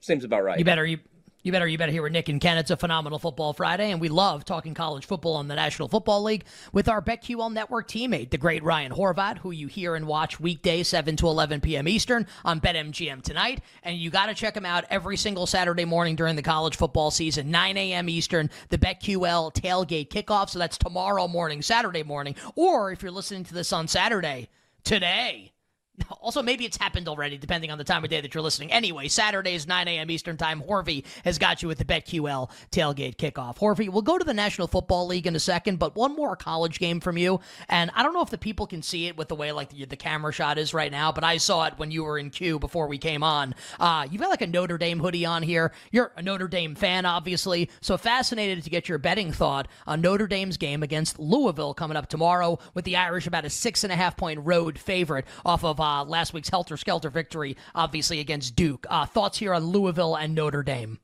Seems 0.00 0.24
about 0.24 0.44
right. 0.44 0.58
You 0.58 0.64
better 0.64 0.86
you 0.86 0.98
you 1.42 1.52
better 1.52 1.66
you 1.66 1.78
better 1.78 1.92
hear 1.92 2.02
with 2.02 2.12
Nick 2.12 2.28
and 2.28 2.40
Ken. 2.40 2.58
It's 2.58 2.70
a 2.70 2.76
phenomenal 2.76 3.18
football 3.18 3.52
Friday, 3.52 3.90
and 3.90 4.00
we 4.00 4.08
love 4.08 4.44
talking 4.44 4.74
college 4.74 5.06
football 5.06 5.36
on 5.36 5.48
the 5.48 5.54
National 5.54 5.88
Football 5.88 6.22
League 6.22 6.44
with 6.72 6.88
our 6.88 7.00
BetQL 7.00 7.52
Network 7.52 7.88
teammate, 7.88 8.30
the 8.30 8.38
great 8.38 8.62
Ryan 8.62 8.92
Horvat, 8.92 9.38
who 9.38 9.50
you 9.50 9.66
hear 9.66 9.94
and 9.94 10.06
watch 10.06 10.38
weekdays 10.38 10.88
7 10.88 11.16
to 11.16 11.26
11 11.26 11.60
p.m. 11.62 11.88
Eastern 11.88 12.26
on 12.44 12.60
BetMGM 12.60 13.22
tonight. 13.22 13.62
And 13.82 13.96
you 13.96 14.10
got 14.10 14.26
to 14.26 14.34
check 14.34 14.56
him 14.56 14.66
out 14.66 14.84
every 14.90 15.16
single 15.16 15.46
Saturday 15.46 15.84
morning 15.84 16.16
during 16.16 16.36
the 16.36 16.42
college 16.42 16.76
football 16.76 17.10
season, 17.10 17.50
9 17.50 17.76
a.m. 17.76 18.08
Eastern, 18.08 18.50
the 18.68 18.78
BetQL 18.78 19.54
tailgate 19.54 20.08
kickoff. 20.08 20.50
So 20.50 20.58
that's 20.58 20.76
tomorrow 20.76 21.26
morning, 21.26 21.62
Saturday 21.62 22.02
morning, 22.02 22.34
or 22.54 22.92
if 22.92 23.02
you're 23.02 23.12
listening 23.12 23.44
to 23.44 23.54
this 23.54 23.72
on 23.72 23.88
Saturday 23.88 24.48
today. 24.84 25.52
Also, 26.20 26.42
maybe 26.42 26.64
it's 26.64 26.76
happened 26.76 27.08
already, 27.08 27.38
depending 27.38 27.70
on 27.70 27.78
the 27.78 27.84
time 27.84 28.04
of 28.04 28.10
day 28.10 28.20
that 28.20 28.34
you're 28.34 28.42
listening. 28.42 28.70
Anyway, 28.70 29.08
Saturday 29.08 29.54
is 29.54 29.66
9 29.66 29.88
a.m. 29.88 30.10
Eastern 30.10 30.36
Time. 30.36 30.62
Horvey 30.62 31.04
has 31.24 31.38
got 31.38 31.62
you 31.62 31.68
with 31.68 31.78
the 31.78 31.84
BetQL 31.84 32.50
tailgate 32.70 33.16
kickoff. 33.16 33.56
Horvey, 33.58 33.88
we'll 33.88 34.02
go 34.02 34.18
to 34.18 34.24
the 34.24 34.34
National 34.34 34.68
Football 34.68 35.06
League 35.06 35.26
in 35.26 35.34
a 35.34 35.40
second, 35.40 35.78
but 35.78 35.96
one 35.96 36.14
more 36.14 36.36
college 36.36 36.78
game 36.78 37.00
from 37.00 37.16
you. 37.16 37.40
And 37.68 37.90
I 37.94 38.02
don't 38.02 38.12
know 38.12 38.20
if 38.20 38.30
the 38.30 38.38
people 38.38 38.66
can 38.66 38.82
see 38.82 39.06
it 39.06 39.16
with 39.16 39.28
the 39.28 39.34
way 39.34 39.50
like 39.52 39.70
the, 39.70 39.86
the 39.86 39.96
camera 39.96 40.32
shot 40.32 40.58
is 40.58 40.74
right 40.74 40.92
now, 40.92 41.10
but 41.10 41.24
I 41.24 41.38
saw 41.38 41.64
it 41.66 41.74
when 41.78 41.90
you 41.90 42.04
were 42.04 42.18
in 42.18 42.30
queue 42.30 42.58
before 42.58 42.86
we 42.86 42.98
came 42.98 43.22
on. 43.22 43.54
Uh, 43.78 44.06
you've 44.10 44.20
got 44.20 44.30
like 44.30 44.42
a 44.42 44.46
Notre 44.46 44.78
Dame 44.78 45.00
hoodie 45.00 45.24
on 45.24 45.42
here. 45.42 45.72
You're 45.90 46.12
a 46.16 46.22
Notre 46.22 46.48
Dame 46.48 46.74
fan, 46.74 47.06
obviously. 47.06 47.70
So 47.80 47.96
fascinated 47.96 48.62
to 48.64 48.70
get 48.70 48.88
your 48.88 48.98
betting 48.98 49.32
thought 49.32 49.68
on 49.86 50.00
Notre 50.02 50.26
Dame's 50.26 50.58
game 50.58 50.82
against 50.82 51.18
Louisville 51.18 51.74
coming 51.74 51.96
up 51.96 52.08
tomorrow 52.08 52.58
with 52.74 52.84
the 52.84 52.96
Irish 52.96 53.26
about 53.26 53.44
a 53.44 53.50
six 53.50 53.84
and 53.84 53.92
a 53.92 53.96
half 53.96 54.16
point 54.16 54.40
road 54.40 54.78
favorite 54.78 55.24
off 55.44 55.64
of 55.64 55.80
uh, 55.80 55.89
last 56.06 56.32
week's 56.32 56.48
helter 56.48 56.76
skelter 56.76 57.10
victory, 57.10 57.56
obviously 57.74 58.20
against 58.20 58.56
Duke. 58.56 58.86
Uh, 58.88 59.06
thoughts 59.06 59.38
here 59.38 59.52
on 59.54 59.64
Louisville 59.64 60.16
and 60.16 60.34
Notre 60.34 60.62
Dame? 60.62 60.98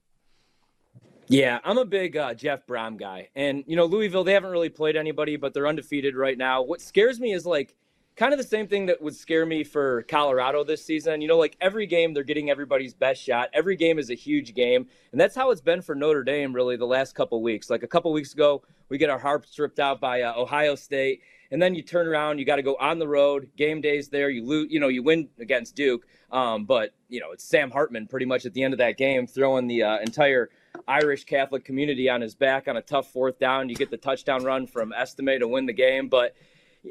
Yeah, 1.29 1.59
I'm 1.65 1.79
a 1.79 1.85
big 1.85 2.17
uh, 2.17 2.35
Jeff 2.35 2.67
Brohm 2.67 2.97
guy. 2.97 3.31
And, 3.35 3.65
you 3.67 3.75
know, 3.75 3.85
Louisville, 3.85 4.23
they 4.23 4.33
haven't 4.33 4.51
really 4.51 4.69
played 4.69 4.97
anybody, 4.97 5.37
but 5.37 5.53
they're 5.53 5.67
undefeated 5.67 6.15
right 6.15 6.39
now. 6.39 6.63
What 6.63 6.81
scares 6.81 7.19
me 7.19 7.33
is 7.33 7.45
like 7.45 7.75
kind 8.17 8.33
of 8.33 8.39
the 8.39 8.45
same 8.45 8.67
thing 8.67 8.87
that 8.87 9.01
would 9.01 9.15
scare 9.15 9.47
me 9.47 9.63
for 9.63 10.03
Colorado 10.05 10.65
this 10.65 10.85
season. 10.85 11.21
You 11.21 11.29
know, 11.29 11.39
like 11.39 11.57
every 11.61 11.87
game, 11.87 12.15
they're 12.15 12.25
getting 12.25 12.51
everybody's 12.51 12.95
best 12.95 13.23
shot. 13.23 13.51
Every 13.53 13.77
game 13.77 13.99
is 13.99 14.11
a 14.11 14.15
huge 14.15 14.55
game. 14.55 14.87
And 15.13 15.21
that's 15.21 15.35
how 15.35 15.51
it's 15.51 15.61
been 15.61 15.83
for 15.83 15.95
Notre 15.95 16.25
Dame, 16.25 16.53
really, 16.55 16.77
the 16.77 16.87
last 16.87 17.15
couple 17.15 17.43
weeks. 17.43 17.71
Like 17.71 17.83
a 17.83 17.89
couple 17.89 18.13
weeks 18.13 18.33
ago, 18.33 18.63
we 18.89 18.99
get 18.99 19.11
our 19.11 19.19
harp 19.19 19.47
stripped 19.47 19.79
out 19.79 20.01
by 20.01 20.23
uh, 20.23 20.35
Ohio 20.37 20.75
State 20.75 21.21
and 21.51 21.63
then 21.63 21.75
you 21.75 21.83
turn 21.83 22.07
around, 22.07 22.39
you 22.39 22.45
got 22.45 22.57
to 22.57 22.63
go 22.63 22.77
on 22.81 22.99
the 22.99 23.09
road. 23.09 23.51
Game 23.57 23.81
days 23.81 24.09
there, 24.09 24.31
you 24.31 24.45
lose, 24.45 24.69
you 24.71 24.81
know, 24.81 24.89
you 24.89 25.03
win 25.03 25.29
against 25.39 25.77
Duke, 25.77 26.07
um, 26.31 26.65
but 26.65 26.95
you 27.09 27.21
know 27.21 27.33
it's 27.33 27.45
Sam 27.45 27.71
Hartman 27.71 28.07
pretty 28.07 28.27
much 28.27 28.47
at 28.47 28.55
the 28.55 28.63
end 28.63 28.75
of 28.75 28.79
that 28.79 28.97
game 28.97 29.27
throwing 29.27 29.67
the 29.67 29.83
uh, 29.83 29.99
entire 29.99 30.51
Irish 30.89 31.25
Catholic 31.25 31.65
community 31.65 32.09
on 32.11 32.21
his 32.21 32.35
back 32.35 32.69
on 32.69 32.77
a 32.77 32.83
tough 32.83 33.13
fourth 33.13 33.39
down. 33.39 33.69
You 33.69 33.77
get 33.77 33.91
the 33.91 33.97
touchdown 33.97 34.45
run 34.45 34.67
from 34.67 34.93
Estime 34.93 35.39
to 35.39 35.49
win 35.49 35.67
the 35.67 35.73
game, 35.73 36.09
but 36.09 36.35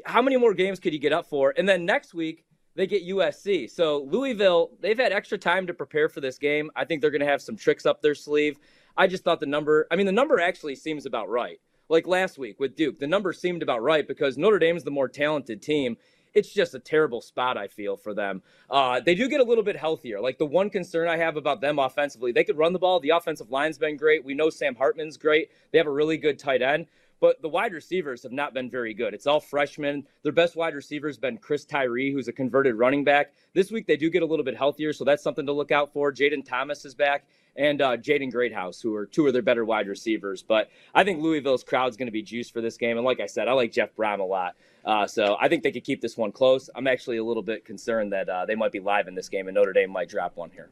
how 0.04 0.22
many 0.22 0.36
more 0.36 0.54
games 0.54 0.78
could 0.78 0.92
you 0.92 0.98
get 0.98 1.12
up 1.12 1.26
for? 1.26 1.54
And 1.56 1.68
then 1.68 1.84
next 1.84 2.14
week 2.14 2.44
they 2.74 2.86
get 2.86 3.06
USC. 3.06 3.70
So 3.70 4.02
Louisville, 4.02 4.70
they've 4.80 4.98
had 4.98 5.12
extra 5.12 5.38
time 5.38 5.66
to 5.66 5.74
prepare 5.74 6.08
for 6.08 6.20
this 6.20 6.38
game. 6.38 6.70
I 6.76 6.84
think 6.84 7.00
they're 7.00 7.10
going 7.10 7.20
to 7.20 7.26
have 7.26 7.42
some 7.42 7.56
tricks 7.56 7.86
up 7.86 8.02
their 8.02 8.14
sleeve. 8.14 8.58
I 8.96 9.06
just 9.06 9.24
thought 9.24 9.40
the 9.40 9.46
number, 9.46 9.86
I 9.90 9.96
mean, 9.96 10.06
the 10.06 10.12
number 10.12 10.40
actually 10.40 10.76
seems 10.76 11.06
about 11.06 11.28
right. 11.28 11.60
Like 11.88 12.06
last 12.06 12.38
week 12.38 12.58
with 12.58 12.76
Duke, 12.76 12.98
the 12.98 13.06
number 13.06 13.32
seemed 13.32 13.62
about 13.62 13.82
right 13.82 14.06
because 14.06 14.36
Notre 14.36 14.58
Dame's 14.58 14.84
the 14.84 14.90
more 14.90 15.08
talented 15.08 15.62
team. 15.62 15.96
It's 16.34 16.52
just 16.52 16.74
a 16.74 16.78
terrible 16.78 17.22
spot, 17.22 17.56
I 17.56 17.68
feel, 17.68 17.96
for 17.96 18.12
them. 18.12 18.42
Uh, 18.68 19.00
they 19.00 19.14
do 19.14 19.28
get 19.28 19.40
a 19.40 19.44
little 19.44 19.64
bit 19.64 19.76
healthier. 19.76 20.20
Like 20.20 20.36
the 20.36 20.44
one 20.44 20.68
concern 20.68 21.08
I 21.08 21.16
have 21.16 21.36
about 21.36 21.62
them 21.62 21.78
offensively, 21.78 22.32
they 22.32 22.44
could 22.44 22.58
run 22.58 22.74
the 22.74 22.78
ball. 22.78 23.00
The 23.00 23.10
offensive 23.10 23.50
line's 23.50 23.78
been 23.78 23.96
great. 23.96 24.24
We 24.24 24.34
know 24.34 24.50
Sam 24.50 24.74
Hartman's 24.74 25.16
great. 25.16 25.50
They 25.70 25.78
have 25.78 25.86
a 25.86 25.92
really 25.92 26.18
good 26.18 26.38
tight 26.38 26.60
end 26.60 26.88
but 27.20 27.40
the 27.42 27.48
wide 27.48 27.72
receivers 27.72 28.22
have 28.22 28.32
not 28.32 28.54
been 28.54 28.70
very 28.70 28.94
good. 28.94 29.14
It's 29.14 29.26
all 29.26 29.40
freshmen. 29.40 30.06
Their 30.22 30.32
best 30.32 30.56
wide 30.56 30.74
receiver 30.74 31.08
has 31.08 31.18
been 31.18 31.38
Chris 31.38 31.64
Tyree, 31.64 32.12
who's 32.12 32.28
a 32.28 32.32
converted 32.32 32.74
running 32.74 33.04
back. 33.04 33.32
This 33.54 33.70
week 33.70 33.86
they 33.86 33.96
do 33.96 34.10
get 34.10 34.22
a 34.22 34.26
little 34.26 34.44
bit 34.44 34.56
healthier, 34.56 34.92
so 34.92 35.04
that's 35.04 35.22
something 35.22 35.46
to 35.46 35.52
look 35.52 35.70
out 35.70 35.92
for. 35.92 36.12
Jayden 36.12 36.44
Thomas 36.44 36.84
is 36.84 36.94
back, 36.94 37.26
and 37.56 37.80
uh, 37.80 37.96
Jaden 37.96 38.30
Greathouse, 38.30 38.80
who 38.80 38.94
are 38.94 39.06
two 39.06 39.26
of 39.26 39.32
their 39.32 39.42
better 39.42 39.64
wide 39.64 39.88
receivers. 39.88 40.42
But 40.42 40.70
I 40.94 41.04
think 41.04 41.22
Louisville's 41.22 41.64
crowd's 41.64 41.96
going 41.96 42.08
to 42.08 42.12
be 42.12 42.22
juiced 42.22 42.52
for 42.52 42.60
this 42.60 42.76
game, 42.76 42.96
and 42.96 43.04
like 43.04 43.20
I 43.20 43.26
said, 43.26 43.48
I 43.48 43.52
like 43.52 43.72
Jeff 43.72 43.94
Brohm 43.96 44.20
a 44.20 44.24
lot. 44.24 44.56
Uh, 44.84 45.06
so 45.06 45.36
I 45.40 45.48
think 45.48 45.62
they 45.62 45.72
could 45.72 45.84
keep 45.84 46.00
this 46.00 46.16
one 46.16 46.32
close. 46.32 46.70
I'm 46.74 46.86
actually 46.86 47.16
a 47.16 47.24
little 47.24 47.42
bit 47.42 47.64
concerned 47.64 48.12
that 48.12 48.28
uh, 48.28 48.46
they 48.46 48.54
might 48.54 48.72
be 48.72 48.80
live 48.80 49.08
in 49.08 49.14
this 49.14 49.28
game, 49.28 49.48
and 49.48 49.54
Notre 49.54 49.72
Dame 49.72 49.90
might 49.90 50.08
drop 50.08 50.36
one 50.36 50.50
here 50.50 50.68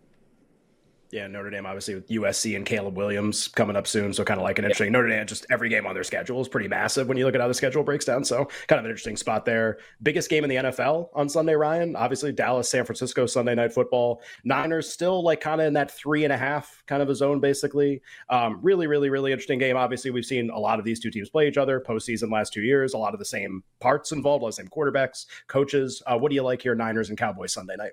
yeah, 1.15 1.29
Notre 1.29 1.49
Dame 1.49 1.65
obviously 1.65 1.95
with 1.95 2.09
USC 2.09 2.57
and 2.57 2.67
Caleb 2.67 2.97
Williams 2.97 3.47
coming 3.47 3.77
up 3.77 3.87
soon, 3.87 4.13
so 4.13 4.25
kind 4.25 4.41
of 4.41 4.43
like 4.43 4.59
an 4.59 4.65
interesting 4.65 4.91
Notre 4.91 5.09
Dame. 5.09 5.25
Just 5.25 5.47
every 5.49 5.69
game 5.69 5.87
on 5.87 5.95
their 5.95 6.03
schedule 6.03 6.41
is 6.41 6.49
pretty 6.49 6.67
massive 6.67 7.07
when 7.07 7.17
you 7.17 7.25
look 7.25 7.37
at 7.37 7.41
how 7.41 7.47
the 7.47 7.55
schedule 7.55 7.85
breaks 7.85 8.05
down. 8.05 8.25
So 8.25 8.47
kind 8.67 8.81
of 8.81 8.85
an 8.85 8.91
interesting 8.91 9.17
spot 9.17 9.45
there. 9.45 9.79
Biggest 10.03 10.29
game 10.29 10.43
in 10.43 10.51
the 10.51 10.57
NFL 10.57 11.11
on 11.15 11.29
Sunday, 11.29 11.55
Ryan. 11.55 11.95
Obviously 11.95 12.33
Dallas, 12.33 12.69
San 12.69 12.85
Francisco 12.85 13.27
Sunday 13.27 13.55
night 13.55 13.73
football. 13.73 14.23
Niners 14.43 14.91
still 14.91 15.23
like 15.23 15.41
kind 15.41 15.61
of 15.61 15.69
in 15.69 15.75
that 15.75 15.93
three 15.93 16.25
and 16.25 16.33
a 16.33 16.37
half 16.37 16.83
kind 16.89 17.01
of 17.01 17.09
a 17.09 17.15
zone 17.15 17.39
basically. 17.39 18.03
Um, 18.29 18.59
really, 18.61 18.89
really, 18.89 19.09
really 19.09 19.31
interesting 19.31 19.61
game. 19.61 19.77
Obviously 19.77 20.11
we've 20.11 20.27
seen 20.27 20.51
a 20.51 20.59
lot 20.59 20.81
of 20.81 20.85
these 20.85 20.99
two 20.99 21.13
teams 21.13 21.31
play 21.31 21.47
each 21.47 21.59
other 21.59 21.81
postseason 21.81 22.33
last 22.33 22.53
two 22.53 22.63
years. 22.63 22.93
A 22.93 22.99
lot 22.99 23.15
of 23.15 23.21
the 23.21 23.25
same 23.25 23.63
parts 23.79 24.11
involved, 24.11 24.43
a 24.43 24.47
lot 24.47 24.49
of 24.49 24.57
the 24.57 24.63
same 24.63 24.69
quarterbacks, 24.69 25.27
coaches. 25.47 26.03
Uh, 26.09 26.19
what 26.19 26.31
do 26.31 26.35
you 26.35 26.43
like 26.43 26.61
here, 26.61 26.75
Niners 26.75 27.09
and 27.09 27.17
Cowboys 27.17 27.53
Sunday 27.53 27.77
night? 27.77 27.93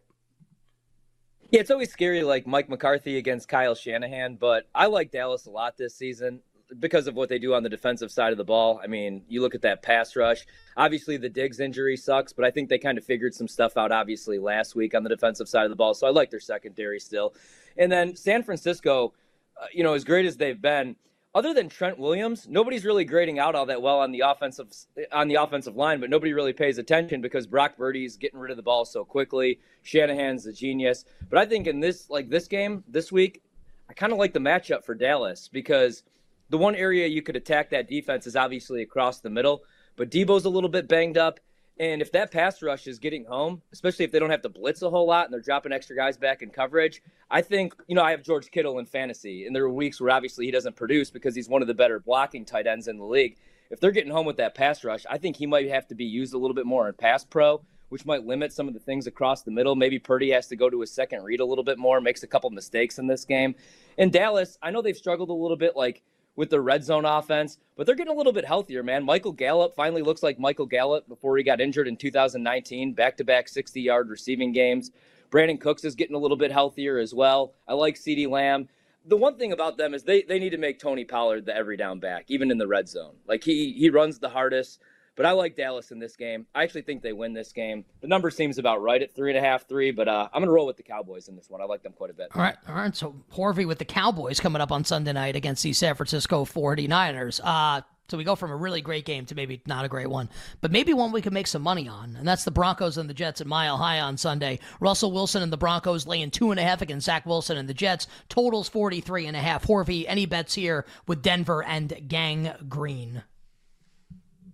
Yeah, 1.52 1.60
it's 1.60 1.70
always 1.70 1.92
scary, 1.92 2.24
like 2.24 2.48
Mike 2.48 2.70
McCarthy 2.70 3.18
against 3.18 3.50
Kyle 3.50 3.76
Shanahan, 3.76 4.38
but 4.38 4.70
I 4.74 4.86
like 4.86 5.12
Dallas 5.12 5.48
a 5.48 5.50
lot 5.50 5.76
this 5.76 5.94
season 5.94 6.40
because 6.80 7.08
of 7.08 7.16
what 7.16 7.28
they 7.28 7.40
do 7.40 7.54
on 7.54 7.62
the 7.62 7.68
defensive 7.68 8.10
side 8.10 8.32
of 8.32 8.38
the 8.38 8.46
ball. 8.46 8.80
I 8.82 8.88
mean, 8.88 9.24
you 9.28 9.42
look 9.42 9.54
at 9.54 9.62
that 9.64 9.84
pass 9.84 10.16
rush. 10.16 10.46
Obviously, 10.78 11.18
the 11.18 11.28
Diggs 11.28 11.60
injury 11.60 11.98
sucks, 11.98 12.32
but 12.32 12.46
I 12.46 12.52
think 12.52 12.70
they 12.70 12.78
kind 12.78 12.98
of 12.98 13.04
figured 13.04 13.34
some 13.34 13.50
stuff 13.50 13.76
out, 13.76 13.92
obviously, 13.92 14.40
last 14.40 14.76
week 14.76 14.96
on 14.96 15.04
the 15.04 15.10
defensive 15.10 15.50
side 15.50 15.66
of 15.66 15.72
the 15.72 15.76
ball. 15.76 15.94
So 15.94 16.08
I 16.08 16.12
like 16.12 16.30
their 16.30 16.40
secondary 16.40 17.02
still. 17.02 17.34
And 17.76 17.92
then 17.92 18.16
San 18.16 18.44
Francisco, 18.44 19.14
uh, 19.62 19.66
you 19.74 19.84
know, 19.84 19.94
as 19.94 20.06
great 20.06 20.26
as 20.26 20.38
they've 20.38 20.62
been, 20.62 20.96
other 21.34 21.54
than 21.54 21.70
Trent 21.70 21.98
Williams, 21.98 22.48
nobody's 22.50 22.84
really 22.84 23.06
grading 23.06 23.40
out 23.40 23.56
all 23.56 23.66
that 23.68 23.82
well 23.82 24.00
on 24.00 24.12
the 24.12 24.22
offensive 24.22 24.68
on 25.12 25.28
the 25.28 25.36
offensive 25.36 25.76
line, 25.76 26.00
but 26.00 26.10
nobody 26.10 26.34
really 26.34 26.54
pays 26.54 26.78
attention 26.78 27.22
because 27.22 27.48
Brock 27.48 27.78
Purdy's 27.78 28.18
getting 28.18 28.40
rid 28.40 28.52
of 28.52 28.58
the 28.58 28.64
ball 28.64 28.84
so 28.84 29.06
quickly. 29.06 29.60
Shanahan's 29.82 30.46
a 30.46 30.54
genius. 30.54 31.06
But 31.30 31.40
I 31.40 31.46
think 31.46 31.68
in 31.68 31.80
this 31.80 32.10
like 32.10 32.30
this 32.30 32.48
game 32.48 32.84
this 32.88 33.12
week, 33.12 33.42
I 33.90 33.94
kind 33.94 34.12
of 34.12 34.20
like 34.20 34.34
the 34.34 34.40
matchup 34.40 34.84
for 34.84 34.94
Dallas 34.94 35.48
because 35.48 36.04
the 36.50 36.58
one 36.58 36.76
area 36.76 37.08
you 37.08 37.22
could 37.22 37.38
attack 37.38 37.70
that 37.70 37.88
defense 37.88 38.28
is 38.28 38.36
obviously 38.36 38.82
across 38.82 39.22
the 39.22 39.30
middle, 39.30 39.64
but 39.96 40.12
Deebo's 40.12 40.46
a 40.46 40.50
little 40.50 40.70
bit 40.70 40.90
banged 40.90 41.18
up 41.18 41.40
and 41.82 42.00
if 42.00 42.12
that 42.12 42.30
pass 42.30 42.62
rush 42.62 42.86
is 42.86 43.00
getting 43.00 43.26
home, 43.26 43.64
especially 43.74 44.06
if 44.06 44.12
they 44.12 44.20
don't 44.20 44.30
have 44.30 44.44
to 44.44 44.50
blitz 44.50 44.84
a 44.84 44.90
whole 44.92 45.08
lot 45.08 45.26
and 45.26 45.34
they're 45.34 45.42
dropping 45.42 45.72
extra 45.72 45.96
guys 45.96 46.16
back 46.16 46.44
in 46.44 46.52
coverage, 46.52 47.02
I 47.32 47.42
think, 47.42 47.74
you 47.88 47.96
know, 47.96 48.04
I 48.04 48.12
have 48.12 48.22
George 48.22 48.52
Kittle 48.52 48.78
in 48.78 48.86
fantasy, 48.86 49.48
and 49.48 49.56
there 49.56 49.64
are 49.64 49.74
weeks 49.74 50.00
where 50.00 50.12
obviously 50.12 50.46
he 50.46 50.52
doesn't 50.52 50.76
produce 50.76 51.10
because 51.10 51.34
he's 51.34 51.50
one 51.50 51.64
of 51.64 51.68
the 51.68 51.74
better 51.74 52.00
blocking 52.00 52.46
tight 52.46 52.68
ends 52.68 52.88
in 52.88 53.00
the 53.00 53.04
league. 53.04 53.36
If 53.72 53.80
they're 53.80 53.90
getting 53.90 54.12
home 54.12 54.28
with 54.28 54.38
that 54.38 54.54
pass 54.54 54.84
rush, 54.84 55.08
I 55.10 55.18
think 55.18 55.38
he 55.38 55.48
might 55.48 55.70
have 55.70 55.88
to 55.88 55.96
be 55.96 56.06
used 56.06 56.36
a 56.36 56.38
little 56.38 56.54
bit 56.54 56.68
more 56.68 56.88
in 56.88 56.94
pass 56.94 57.26
pro, 57.26 57.64
which 57.90 58.06
might 58.06 58.28
limit 58.28 58.54
some 58.54 58.68
of 58.68 58.76
the 58.76 58.80
things 58.80 59.08
across 59.08 59.42
the 59.42 59.50
middle. 59.50 59.76
Maybe 59.76 59.98
Purdy 59.98 60.30
has 60.30 60.46
to 60.50 60.56
go 60.56 60.70
to 60.70 60.84
a 60.84 60.88
second 60.88 61.24
read 61.24 61.40
a 61.40 61.46
little 61.46 61.64
bit 61.64 61.80
more, 61.80 62.00
makes 62.00 62.22
a 62.22 62.28
couple 62.28 62.52
mistakes 62.52 63.00
in 63.00 63.08
this 63.08 63.26
game. 63.26 63.56
In 63.98 64.12
Dallas, 64.12 64.56
I 64.62 64.70
know 64.70 64.84
they've 64.84 64.96
struggled 64.96 65.30
a 65.30 65.34
little 65.34 65.58
bit, 65.58 65.76
like 65.76 66.04
with 66.36 66.50
their 66.50 66.62
red 66.62 66.84
zone 66.84 67.06
offense, 67.06 67.58
but 67.76 67.86
they're 67.86 67.96
getting 67.96 68.14
a 68.14 68.18
little 68.18 68.34
bit 68.34 68.46
healthier, 68.46 68.84
man. 68.84 69.04
Michael 69.04 69.32
Gallup 69.32 69.76
finally 69.76 70.02
looks 70.02 70.24
like 70.24 70.40
Michael 70.40 70.66
Gallup 70.66 71.08
before 71.08 71.38
he 71.38 71.44
got 71.44 71.62
injured 71.62 71.88
in 71.88 71.98
2019, 71.98 72.94
back 72.94 73.18
to 73.18 73.24
back 73.24 73.48
60 73.48 73.82
yard 73.82 74.10
receiving 74.10 74.52
games. 74.52 74.92
Brandin 75.30 75.60
Cooks 75.60 75.84
is 75.86 75.96
getting 75.96 76.16
a 76.16 76.20
little 76.20 76.38
bit 76.38 76.52
healthier 76.52 76.98
as 76.98 77.14
well. 77.14 77.54
I 77.68 77.74
like 77.74 77.96
CeeDee 77.96 78.30
Lamb. 78.30 78.68
The 79.06 79.18
one 79.18 79.38
thing 79.38 79.52
about 79.52 79.78
them 79.78 79.94
is 79.94 80.04
they, 80.04 80.22
they 80.22 80.38
need 80.38 80.52
to 80.52 80.58
make 80.58 80.78
Tony 80.78 81.06
Pollard 81.06 81.46
the 81.46 81.56
every 81.56 81.78
down 81.78 82.00
back, 82.00 82.26
even 82.28 82.52
in 82.52 82.58
the 82.58 82.68
red 82.68 82.88
zone. 82.88 83.16
Like 83.28 83.44
he 83.44 83.74
he 83.74 83.90
runs 83.90 84.20
the 84.20 84.30
hardest. 84.30 84.80
But 85.22 85.28
I 85.28 85.34
like 85.34 85.56
Dallas 85.56 85.92
in 85.92 86.00
this 86.00 86.16
game. 86.16 86.48
I 86.56 86.64
actually 86.64 86.82
think 86.82 87.04
they 87.04 87.14
win 87.14 87.34
this 87.34 87.52
game. 87.52 87.86
The 88.02 88.08
number 88.08 88.32
seems 88.32 88.58
about 88.58 88.82
right 88.82 89.00
at 89.00 89.14
three 89.14 89.30
and 89.30 89.38
a 89.38 89.48
half, 89.48 89.68
three, 89.68 89.92
but 89.92 90.08
uh, 90.08 90.28
I'm 90.34 90.40
going 90.40 90.48
to 90.48 90.52
roll 90.52 90.66
with 90.66 90.78
the 90.78 90.82
Cowboys 90.84 91.28
in 91.28 91.36
this 91.36 91.48
one. 91.48 91.62
I 91.62 91.66
like 91.66 91.84
them 91.84 91.94
quite 91.94 92.10
a 92.10 92.14
bit. 92.16 92.30
All 92.34 92.42
right. 92.42 92.56
All 92.68 92.74
right. 92.74 92.96
So 92.96 93.14
Horvey 93.32 93.68
with 93.68 93.78
the 93.78 93.86
Cowboys 93.86 94.40
coming 94.40 94.64
up 94.64 94.72
on 94.72 94.84
Sunday 94.84 95.14
night 95.14 95.36
against 95.36 95.62
the 95.62 95.74
San 95.74 95.94
Francisco 95.94 96.44
49ers. 96.44 97.40
Uh, 97.44 97.82
so 98.10 98.18
we 98.18 98.24
go 98.24 98.36
from 98.36 98.50
a 98.50 98.56
really 98.56 98.82
great 98.82 99.06
game 99.06 99.28
to 99.28 99.36
maybe 99.36 99.62
not 99.68 99.86
a 99.86 99.88
great 99.88 100.10
one, 100.10 100.28
but 100.60 100.72
maybe 100.72 100.92
one 100.92 101.12
we 101.12 101.22
could 101.22 101.34
make 101.34 101.46
some 101.46 101.62
money 101.62 101.88
on. 101.88 102.16
And 102.16 102.28
that's 102.28 102.44
the 102.44 102.50
Broncos 102.50 102.98
and 102.98 103.08
the 103.08 103.14
Jets 103.14 103.42
at 103.42 103.48
Mile 103.48 103.78
High 103.78 104.00
on 104.00 104.18
Sunday. 104.18 104.58
Russell 104.80 105.12
Wilson 105.12 105.44
and 105.44 105.54
the 105.54 105.56
Broncos 105.56 106.08
laying 106.08 106.32
two 106.32 106.50
and 106.50 106.60
a 106.60 106.64
half 106.64 106.82
against 106.82 107.06
Zach 107.06 107.28
Wilson 107.28 107.58
and 107.58 107.70
the 107.70 107.76
Jets. 107.76 108.08
Totals 108.28 108.70
43 108.70 109.28
and 109.28 109.38
a 109.38 109.40
half. 109.40 109.68
Horvey, 109.68 110.06
any 110.08 110.26
bets 110.26 110.56
here 110.56 110.84
with 111.06 111.22
Denver 111.22 111.64
and 111.64 112.08
Gang 112.08 112.52
Green? 112.68 113.22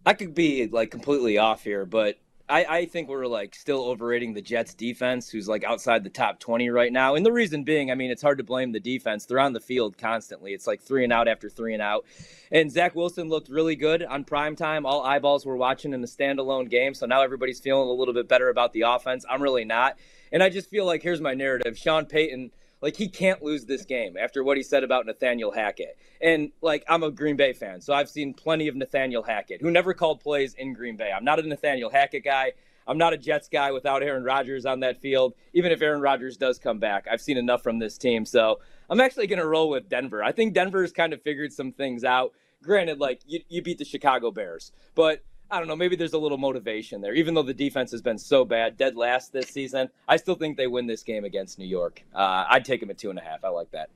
I 0.07 0.13
could 0.13 0.33
be 0.33 0.67
like 0.67 0.89
completely 0.89 1.37
off 1.37 1.65
here, 1.65 1.85
but 1.85 2.17
I, 2.47 2.63
I 2.63 2.85
think 2.85 3.09
we're 3.09 3.27
like 3.27 3.53
still 3.53 3.83
overrating 3.83 4.33
the 4.33 4.41
Jets 4.41 4.73
defense, 4.73 5.29
who's 5.29 5.49
like 5.49 5.65
outside 5.65 6.05
the 6.05 6.09
top 6.09 6.39
20 6.39 6.69
right 6.69 6.93
now. 6.93 7.15
And 7.15 7.25
the 7.25 7.31
reason 7.33 7.65
being, 7.65 7.91
I 7.91 7.95
mean, 7.95 8.09
it's 8.09 8.21
hard 8.21 8.37
to 8.37 8.43
blame 8.45 8.71
the 8.71 8.79
defense. 8.79 9.25
They're 9.25 9.41
on 9.41 9.51
the 9.51 9.59
field 9.59 9.97
constantly. 9.97 10.53
It's 10.53 10.65
like 10.65 10.81
three 10.81 11.03
and 11.03 11.11
out 11.11 11.27
after 11.27 11.49
three 11.49 11.73
and 11.73 11.81
out. 11.81 12.05
And 12.53 12.71
Zach 12.71 12.95
Wilson 12.95 13.27
looked 13.27 13.49
really 13.49 13.75
good 13.75 14.01
on 14.01 14.23
prime 14.23 14.55
time. 14.55 14.85
All 14.85 15.03
eyeballs 15.03 15.45
were 15.45 15.57
watching 15.57 15.91
in 15.91 15.99
the 15.99 16.07
standalone 16.07 16.69
game. 16.69 16.93
So 16.93 17.05
now 17.05 17.21
everybody's 17.21 17.59
feeling 17.59 17.89
a 17.89 17.91
little 17.91 18.13
bit 18.13 18.29
better 18.29 18.47
about 18.47 18.71
the 18.71 18.83
offense. 18.83 19.25
I'm 19.29 19.43
really 19.43 19.65
not. 19.65 19.97
And 20.31 20.41
I 20.41 20.47
just 20.47 20.69
feel 20.69 20.85
like 20.85 21.03
here's 21.03 21.19
my 21.19 21.33
narrative 21.33 21.77
Sean 21.77 22.05
Payton 22.05 22.51
like 22.81 22.95
he 22.95 23.07
can't 23.07 23.41
lose 23.41 23.65
this 23.65 23.85
game 23.85 24.15
after 24.17 24.43
what 24.43 24.57
he 24.57 24.63
said 24.63 24.83
about 24.83 25.05
Nathaniel 25.05 25.51
Hackett. 25.51 25.97
And 26.21 26.51
like 26.61 26.83
I'm 26.87 27.03
a 27.03 27.11
Green 27.11 27.35
Bay 27.35 27.53
fan, 27.53 27.81
so 27.81 27.93
I've 27.93 28.09
seen 28.09 28.33
plenty 28.33 28.67
of 28.67 28.75
Nathaniel 28.75 29.23
Hackett, 29.23 29.61
who 29.61 29.71
never 29.71 29.93
called 29.93 30.19
plays 30.19 30.53
in 30.53 30.73
Green 30.73 30.97
Bay. 30.97 31.11
I'm 31.15 31.25
not 31.25 31.39
a 31.39 31.43
Nathaniel 31.43 31.89
Hackett 31.89 32.23
guy. 32.23 32.53
I'm 32.87 32.97
not 32.97 33.13
a 33.13 33.17
Jets 33.17 33.49
guy 33.49 33.71
without 33.71 34.01
Aaron 34.01 34.23
Rodgers 34.23 34.65
on 34.65 34.79
that 34.79 35.01
field. 35.01 35.33
Even 35.53 35.71
if 35.71 35.81
Aaron 35.81 36.01
Rodgers 36.01 36.37
does 36.37 36.57
come 36.57 36.79
back, 36.79 37.05
I've 37.11 37.21
seen 37.21 37.37
enough 37.37 37.61
from 37.61 37.79
this 37.79 37.97
team. 37.97 38.25
So 38.25 38.59
I'm 38.89 39.01
actually 39.01 39.27
going 39.27 39.39
to 39.39 39.47
roll 39.47 39.69
with 39.69 39.89
Denver. 39.89 40.23
I 40.23 40.31
think 40.31 40.53
Denver's 40.53 40.93
kind 40.93 41.11
of 41.11 41.21
figured 41.21 41.51
some 41.51 41.73
things 41.73 42.05
out. 42.05 42.31
Granted, 42.63 42.99
like 42.99 43.21
you, 43.25 43.41
you 43.49 43.61
beat 43.61 43.77
the 43.77 43.85
Chicago 43.85 44.31
Bears, 44.31 44.71
but 44.95 45.21
I 45.49 45.59
don't 45.59 45.67
know, 45.67 45.75
maybe 45.75 45.95
there's 45.95 46.13
a 46.13 46.17
little 46.17 46.37
motivation 46.37 46.99
there. 47.01 47.13
Even 47.13 47.33
though 47.33 47.43
the 47.43 47.53
defense 47.53 47.91
has 47.91 48.01
been 48.01 48.17
so 48.17 48.43
bad, 48.43 48.75
dead 48.75 48.95
last 48.95 49.31
this 49.31 49.47
season, 49.47 49.89
I 50.07 50.17
still 50.17 50.35
think 50.35 50.57
they 50.57 50.67
win 50.67 50.87
this 50.87 51.03
game 51.03 51.23
against 51.23 51.57
New 51.57 51.65
York. 51.67 52.03
Uh, 52.13 52.45
I'd 52.49 52.65
take 52.65 52.81
them 52.81 52.89
at 52.89 52.97
two 52.97 53.09
and 53.09 53.17
a 53.17 53.21
half. 53.21 53.45
I 53.45 53.49
like 53.49 53.71
that. 53.71 53.89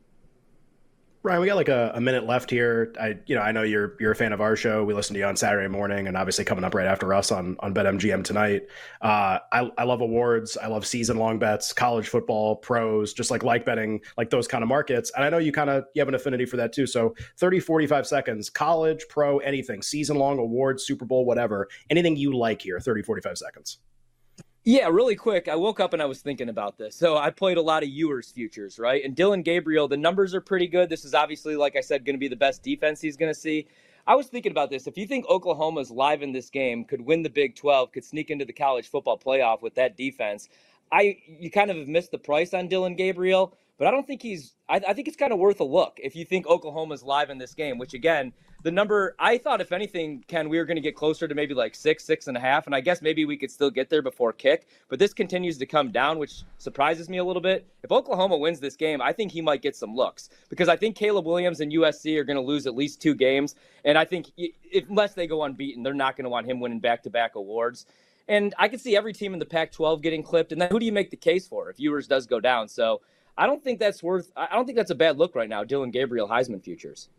Ryan, 1.24 1.42
we 1.42 1.48
got 1.48 1.56
like 1.56 1.70
a, 1.70 1.92
a, 1.94 2.02
minute 2.02 2.26
left 2.26 2.50
here. 2.50 2.96
I, 3.00 3.20
you 3.28 3.36
know, 3.36 3.42
I 3.42 3.52
know 3.52 3.62
you're 3.62 3.96
you're 4.00 4.12
a 4.12 4.16
fan 4.16 4.34
of 4.34 4.42
our 4.42 4.56
show. 4.56 4.84
We 4.84 4.96
listen 4.96 5.14
to 5.14 5.20
you 5.20 5.26
on 5.26 5.36
Saturday 5.36 5.68
morning, 5.68 6.08
and 6.08 6.18
obviously 6.18 6.46
coming 6.46 6.64
up 6.64 6.74
right 6.74 6.88
after 6.88 7.14
us 7.14 7.32
on 7.32 7.58
on 7.60 7.76
BetMGM 7.76 8.24
tonight. 8.24 8.64
Uh, 9.02 9.38
I, 9.52 9.70
I 9.78 9.84
love 9.84 10.02
awards. 10.02 10.58
I 10.58 10.66
love 10.66 10.84
season 10.84 11.18
long 11.18 11.38
bets, 11.38 11.74
college 11.74 12.08
football, 12.08 12.56
pros, 12.56 13.14
just 13.14 13.30
like 13.30 13.44
like 13.44 13.66
betting, 13.66 14.02
like 14.18 14.32
those 14.32 14.48
kind 14.48 14.64
of 14.64 14.68
markets. 14.68 15.12
And 15.16 15.24
I 15.24 15.30
know 15.30 15.38
you 15.38 15.52
kind 15.52 15.70
of 15.70 15.84
you 15.94 16.02
have 16.02 16.08
an 16.08 16.16
affinity 16.16 16.46
for 16.46 16.58
that 16.58 16.74
too. 16.74 16.88
So 16.88 17.14
30, 17.38 17.60
45 17.60 18.08
seconds, 18.08 18.50
college, 18.50 19.06
pro, 19.08 19.38
anything, 19.40 19.84
season 19.84 20.18
long, 20.18 20.40
awards, 20.40 20.86
Super 20.88 21.06
Bowl, 21.06 21.26
whatever, 21.26 21.68
anything 21.92 22.16
you 22.16 22.36
like 22.36 22.64
here. 22.64 22.80
30, 22.80 23.04
45 23.04 23.38
seconds. 23.38 23.78
Yeah, 24.64 24.90
really 24.90 25.16
quick. 25.16 25.48
I 25.48 25.56
woke 25.56 25.80
up 25.80 25.94
and 25.94 26.02
I 26.02 26.06
was 26.06 26.22
thinking 26.22 26.48
about 26.48 26.78
this. 26.78 26.96
So 26.96 27.18
I 27.18 27.32
played 27.32 27.58
a 27.58 27.62
lot 27.62 27.82
of 27.82 27.90
Ewers 27.90 28.32
futures, 28.32 28.78
right? 28.78 29.04
And 29.04 29.16
Dillon 29.16 29.42
Gabriel, 29.42 29.88
the 29.88 29.98
numbers 29.98 30.36
are 30.36 30.42
pretty 30.42 30.68
good. 30.68 30.88
This 30.88 31.04
is 31.04 31.16
obviously, 31.16 31.56
like 31.56 31.76
I 31.76 31.82
said, 31.82 32.06
going 32.06 32.16
to 32.16 32.20
be 32.20 32.28
the 32.28 32.36
best 32.36 32.62
defense 32.62 33.02
he's 33.02 33.18
going 33.18 33.34
to 33.34 33.40
see. 33.40 33.68
I 34.06 34.14
was 34.14 34.28
thinking 34.28 34.52
about 34.52 34.70
this. 34.70 34.86
If 34.86 34.98
you 34.98 35.08
think 35.08 35.26
Oklahoma's 35.28 35.90
live 35.90 36.22
in 36.22 36.32
this 36.32 36.52
game, 36.52 36.86
could 36.86 37.02
win 37.02 37.24
the 37.24 37.30
Big 37.30 37.56
12, 37.56 37.92
could 37.92 38.06
sneak 38.06 38.30
into 38.30 38.46
the 38.46 38.54
college 38.54 38.88
football 38.88 39.18
playoff 39.18 39.64
with 39.64 39.74
that 39.76 39.98
defense, 39.98 40.48
I 40.92 41.18
you 41.26 41.50
kind 41.50 41.72
of 41.72 41.78
have 41.78 41.88
missed 41.88 42.12
the 42.12 42.18
price 42.20 42.54
on 42.54 42.68
Dillon 42.68 42.96
Gabriel. 42.96 43.58
But 43.82 43.88
I 43.88 43.92
don't 43.92 44.06
think 44.06 44.22
he's. 44.22 44.54
I, 44.70 44.80
I 44.90 44.94
think 44.94 45.08
it's 45.08 45.18
kind 45.18 45.34
of 45.34 45.40
worth 45.40 45.60
a 45.60 45.64
look 45.64 45.98
if 46.04 46.16
you 46.16 46.24
think 46.24 46.46
Oklahoma's 46.46 47.02
live 47.02 47.32
in 47.32 47.40
this 47.40 47.56
game. 47.56 47.80
Which 47.80 47.96
again, 47.96 48.32
the 48.62 48.70
number 48.70 49.16
I 49.18 49.40
thought, 49.40 49.60
if 49.60 49.72
anything, 49.72 50.24
Ken, 50.28 50.50
we 50.50 50.60
were 50.60 50.66
going 50.66 50.76
to 50.76 50.84
get 50.84 50.96
closer 50.96 51.28
to 51.28 51.34
maybe 51.34 51.56
like 51.56 51.74
six, 51.74 52.04
six 52.04 52.28
and 52.28 52.38
a 52.38 52.40
half, 52.40 52.68
and 52.68 52.76
I 52.76 52.82
guess 52.82 53.02
maybe 53.02 53.26
we 53.26 53.38
could 53.38 53.50
still 53.50 53.72
get 53.72 53.90
there 53.90 54.04
before 54.04 54.34
kick. 54.34 54.68
But 54.88 55.00
this 55.00 55.16
continues 55.16 55.58
to 55.58 55.66
come 55.66 55.92
down, 55.92 56.20
which 56.20 56.44
surprises 56.60 57.10
me 57.10 57.18
a 57.18 57.24
little 57.24 57.42
bit. 57.42 57.66
If 57.82 57.92
Oklahoma 57.92 58.38
wins 58.38 58.60
this 58.60 58.76
game, 58.76 59.02
I 59.02 59.14
think 59.14 59.32
he 59.32 59.42
might 59.42 59.64
get 59.64 59.76
some 59.76 59.96
looks 59.96 60.30
because 60.48 60.70
I 60.70 60.76
think 60.76 60.96
Caleb 60.96 61.26
Williams 61.26 61.60
and 61.60 61.72
USC 61.72 62.16
are 62.20 62.24
going 62.24 62.38
to 62.38 62.44
lose 62.44 62.68
at 62.68 62.76
least 62.76 63.02
two 63.02 63.16
games, 63.16 63.56
and 63.84 63.98
I 63.98 64.06
think 64.06 64.28
if, 64.38 64.88
unless 64.90 65.16
they 65.16 65.26
go 65.26 65.42
unbeaten, 65.42 65.82
they're 65.82 65.96
not 65.96 66.18
going 66.18 66.26
to 66.26 66.30
want 66.30 66.46
him 66.46 66.60
winning 66.60 66.82
back-to-back 66.82 67.34
awards. 67.34 67.88
And 68.28 68.54
I 68.60 68.68
could 68.68 68.80
see 68.80 68.96
every 68.96 69.12
team 69.12 69.34
in 69.34 69.40
the 69.40 69.46
Pac-12 69.46 70.04
getting 70.04 70.22
clipped, 70.22 70.52
and 70.52 70.62
then 70.62 70.70
who 70.70 70.80
do 70.80 70.86
you 70.86 70.92
make 70.92 71.10
the 71.10 71.18
case 71.18 71.48
for 71.48 71.72
if 71.72 71.80
Ewers 71.80 72.06
does 72.08 72.28
go 72.28 72.40
down? 72.40 72.68
So 72.68 73.02
I 73.38 73.46
don't 73.46 73.64
think 73.64 73.80
that's 73.80 74.04
worth. 74.04 74.32
I 74.36 74.56
don't 74.56 74.66
think 74.66 74.78
that's 74.78 74.92
a 74.92 74.96
bad 74.96 75.18
look 75.18 75.36
right 75.36 75.50
now. 75.50 75.64
Dillon 75.64 75.92
Gabriel 75.92 76.28
Heisman 76.28 76.64
futures. 76.64 77.10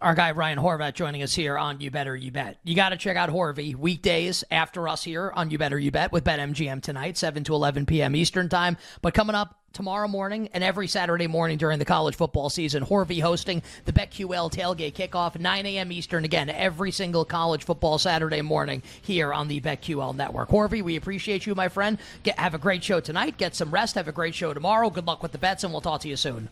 Our 0.00 0.14
guy 0.14 0.30
Ryan 0.30 0.58
Horvat 0.58 0.94
joining 0.94 1.24
us 1.24 1.34
here 1.34 1.58
on 1.58 1.80
You 1.80 1.90
Better 1.90 2.14
You 2.14 2.30
Bet. 2.30 2.58
You 2.62 2.76
got 2.76 2.90
to 2.90 2.96
check 2.96 3.16
out 3.16 3.30
Horvey 3.30 3.74
weekdays 3.74 4.44
after 4.48 4.86
us 4.86 5.02
here 5.02 5.32
on 5.34 5.50
You 5.50 5.58
Better 5.58 5.78
You 5.78 5.90
Bet 5.90 6.12
with 6.12 6.22
BetMGM 6.22 6.82
tonight, 6.82 7.16
7 7.16 7.42
to 7.44 7.54
11 7.54 7.84
p.m. 7.86 8.14
Eastern 8.14 8.48
Time. 8.48 8.76
But 9.02 9.14
coming 9.14 9.34
up 9.34 9.57
tomorrow 9.72 10.08
morning 10.08 10.48
and 10.52 10.64
every 10.64 10.88
Saturday 10.88 11.26
morning 11.26 11.58
during 11.58 11.78
the 11.78 11.84
college 11.84 12.16
football 12.16 12.50
season, 12.50 12.84
Horvey 12.84 13.20
hosting 13.20 13.62
the 13.84 13.92
BetQL 13.92 14.52
tailgate 14.52 14.94
kickoff, 14.94 15.38
9 15.38 15.66
a.m. 15.66 15.92
Eastern, 15.92 16.24
again, 16.24 16.48
every 16.50 16.90
single 16.90 17.24
college 17.24 17.64
football 17.64 17.98
Saturday 17.98 18.42
morning 18.42 18.82
here 19.02 19.32
on 19.32 19.48
the 19.48 19.60
BetQL 19.60 20.14
network. 20.14 20.48
Horvey, 20.48 20.82
we 20.82 20.96
appreciate 20.96 21.46
you, 21.46 21.54
my 21.54 21.68
friend. 21.68 21.98
Get, 22.22 22.38
have 22.38 22.54
a 22.54 22.58
great 22.58 22.82
show 22.82 23.00
tonight. 23.00 23.36
Get 23.38 23.54
some 23.54 23.70
rest. 23.70 23.94
Have 23.94 24.08
a 24.08 24.12
great 24.12 24.34
show 24.34 24.52
tomorrow. 24.54 24.90
Good 24.90 25.06
luck 25.06 25.22
with 25.22 25.32
the 25.32 25.38
bets, 25.38 25.64
and 25.64 25.72
we'll 25.72 25.80
talk 25.80 26.00
to 26.02 26.08
you 26.08 26.16
soon. 26.16 26.48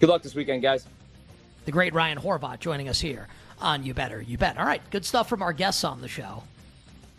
Good 0.00 0.08
luck 0.08 0.22
this 0.22 0.34
weekend, 0.34 0.62
guys 0.62 0.86
the 1.68 1.72
great 1.72 1.92
Ryan 1.92 2.16
Horvat 2.16 2.60
joining 2.60 2.88
us 2.88 2.98
here 2.98 3.28
on 3.60 3.84
You 3.84 3.92
Better 3.92 4.22
You 4.22 4.38
Bet. 4.38 4.56
All 4.56 4.64
right, 4.64 4.80
good 4.88 5.04
stuff 5.04 5.28
from 5.28 5.42
our 5.42 5.52
guests 5.52 5.84
on 5.84 6.00
the 6.00 6.08
show. 6.08 6.42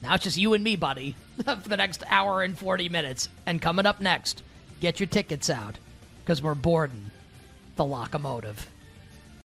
Now 0.01 0.15
it's 0.15 0.23
just 0.23 0.37
you 0.37 0.55
and 0.55 0.63
me, 0.63 0.75
buddy, 0.75 1.15
for 1.45 1.69
the 1.69 1.77
next 1.77 2.01
hour 2.07 2.41
and 2.41 2.57
40 2.57 2.89
minutes. 2.89 3.29
And 3.45 3.61
coming 3.61 3.85
up 3.85 4.01
next, 4.01 4.41
get 4.79 4.99
your 4.99 5.07
tickets 5.07 5.49
out 5.49 5.77
because 6.23 6.41
we're 6.41 6.55
boarding 6.55 7.11
the 7.75 7.85
locomotive. 7.85 8.67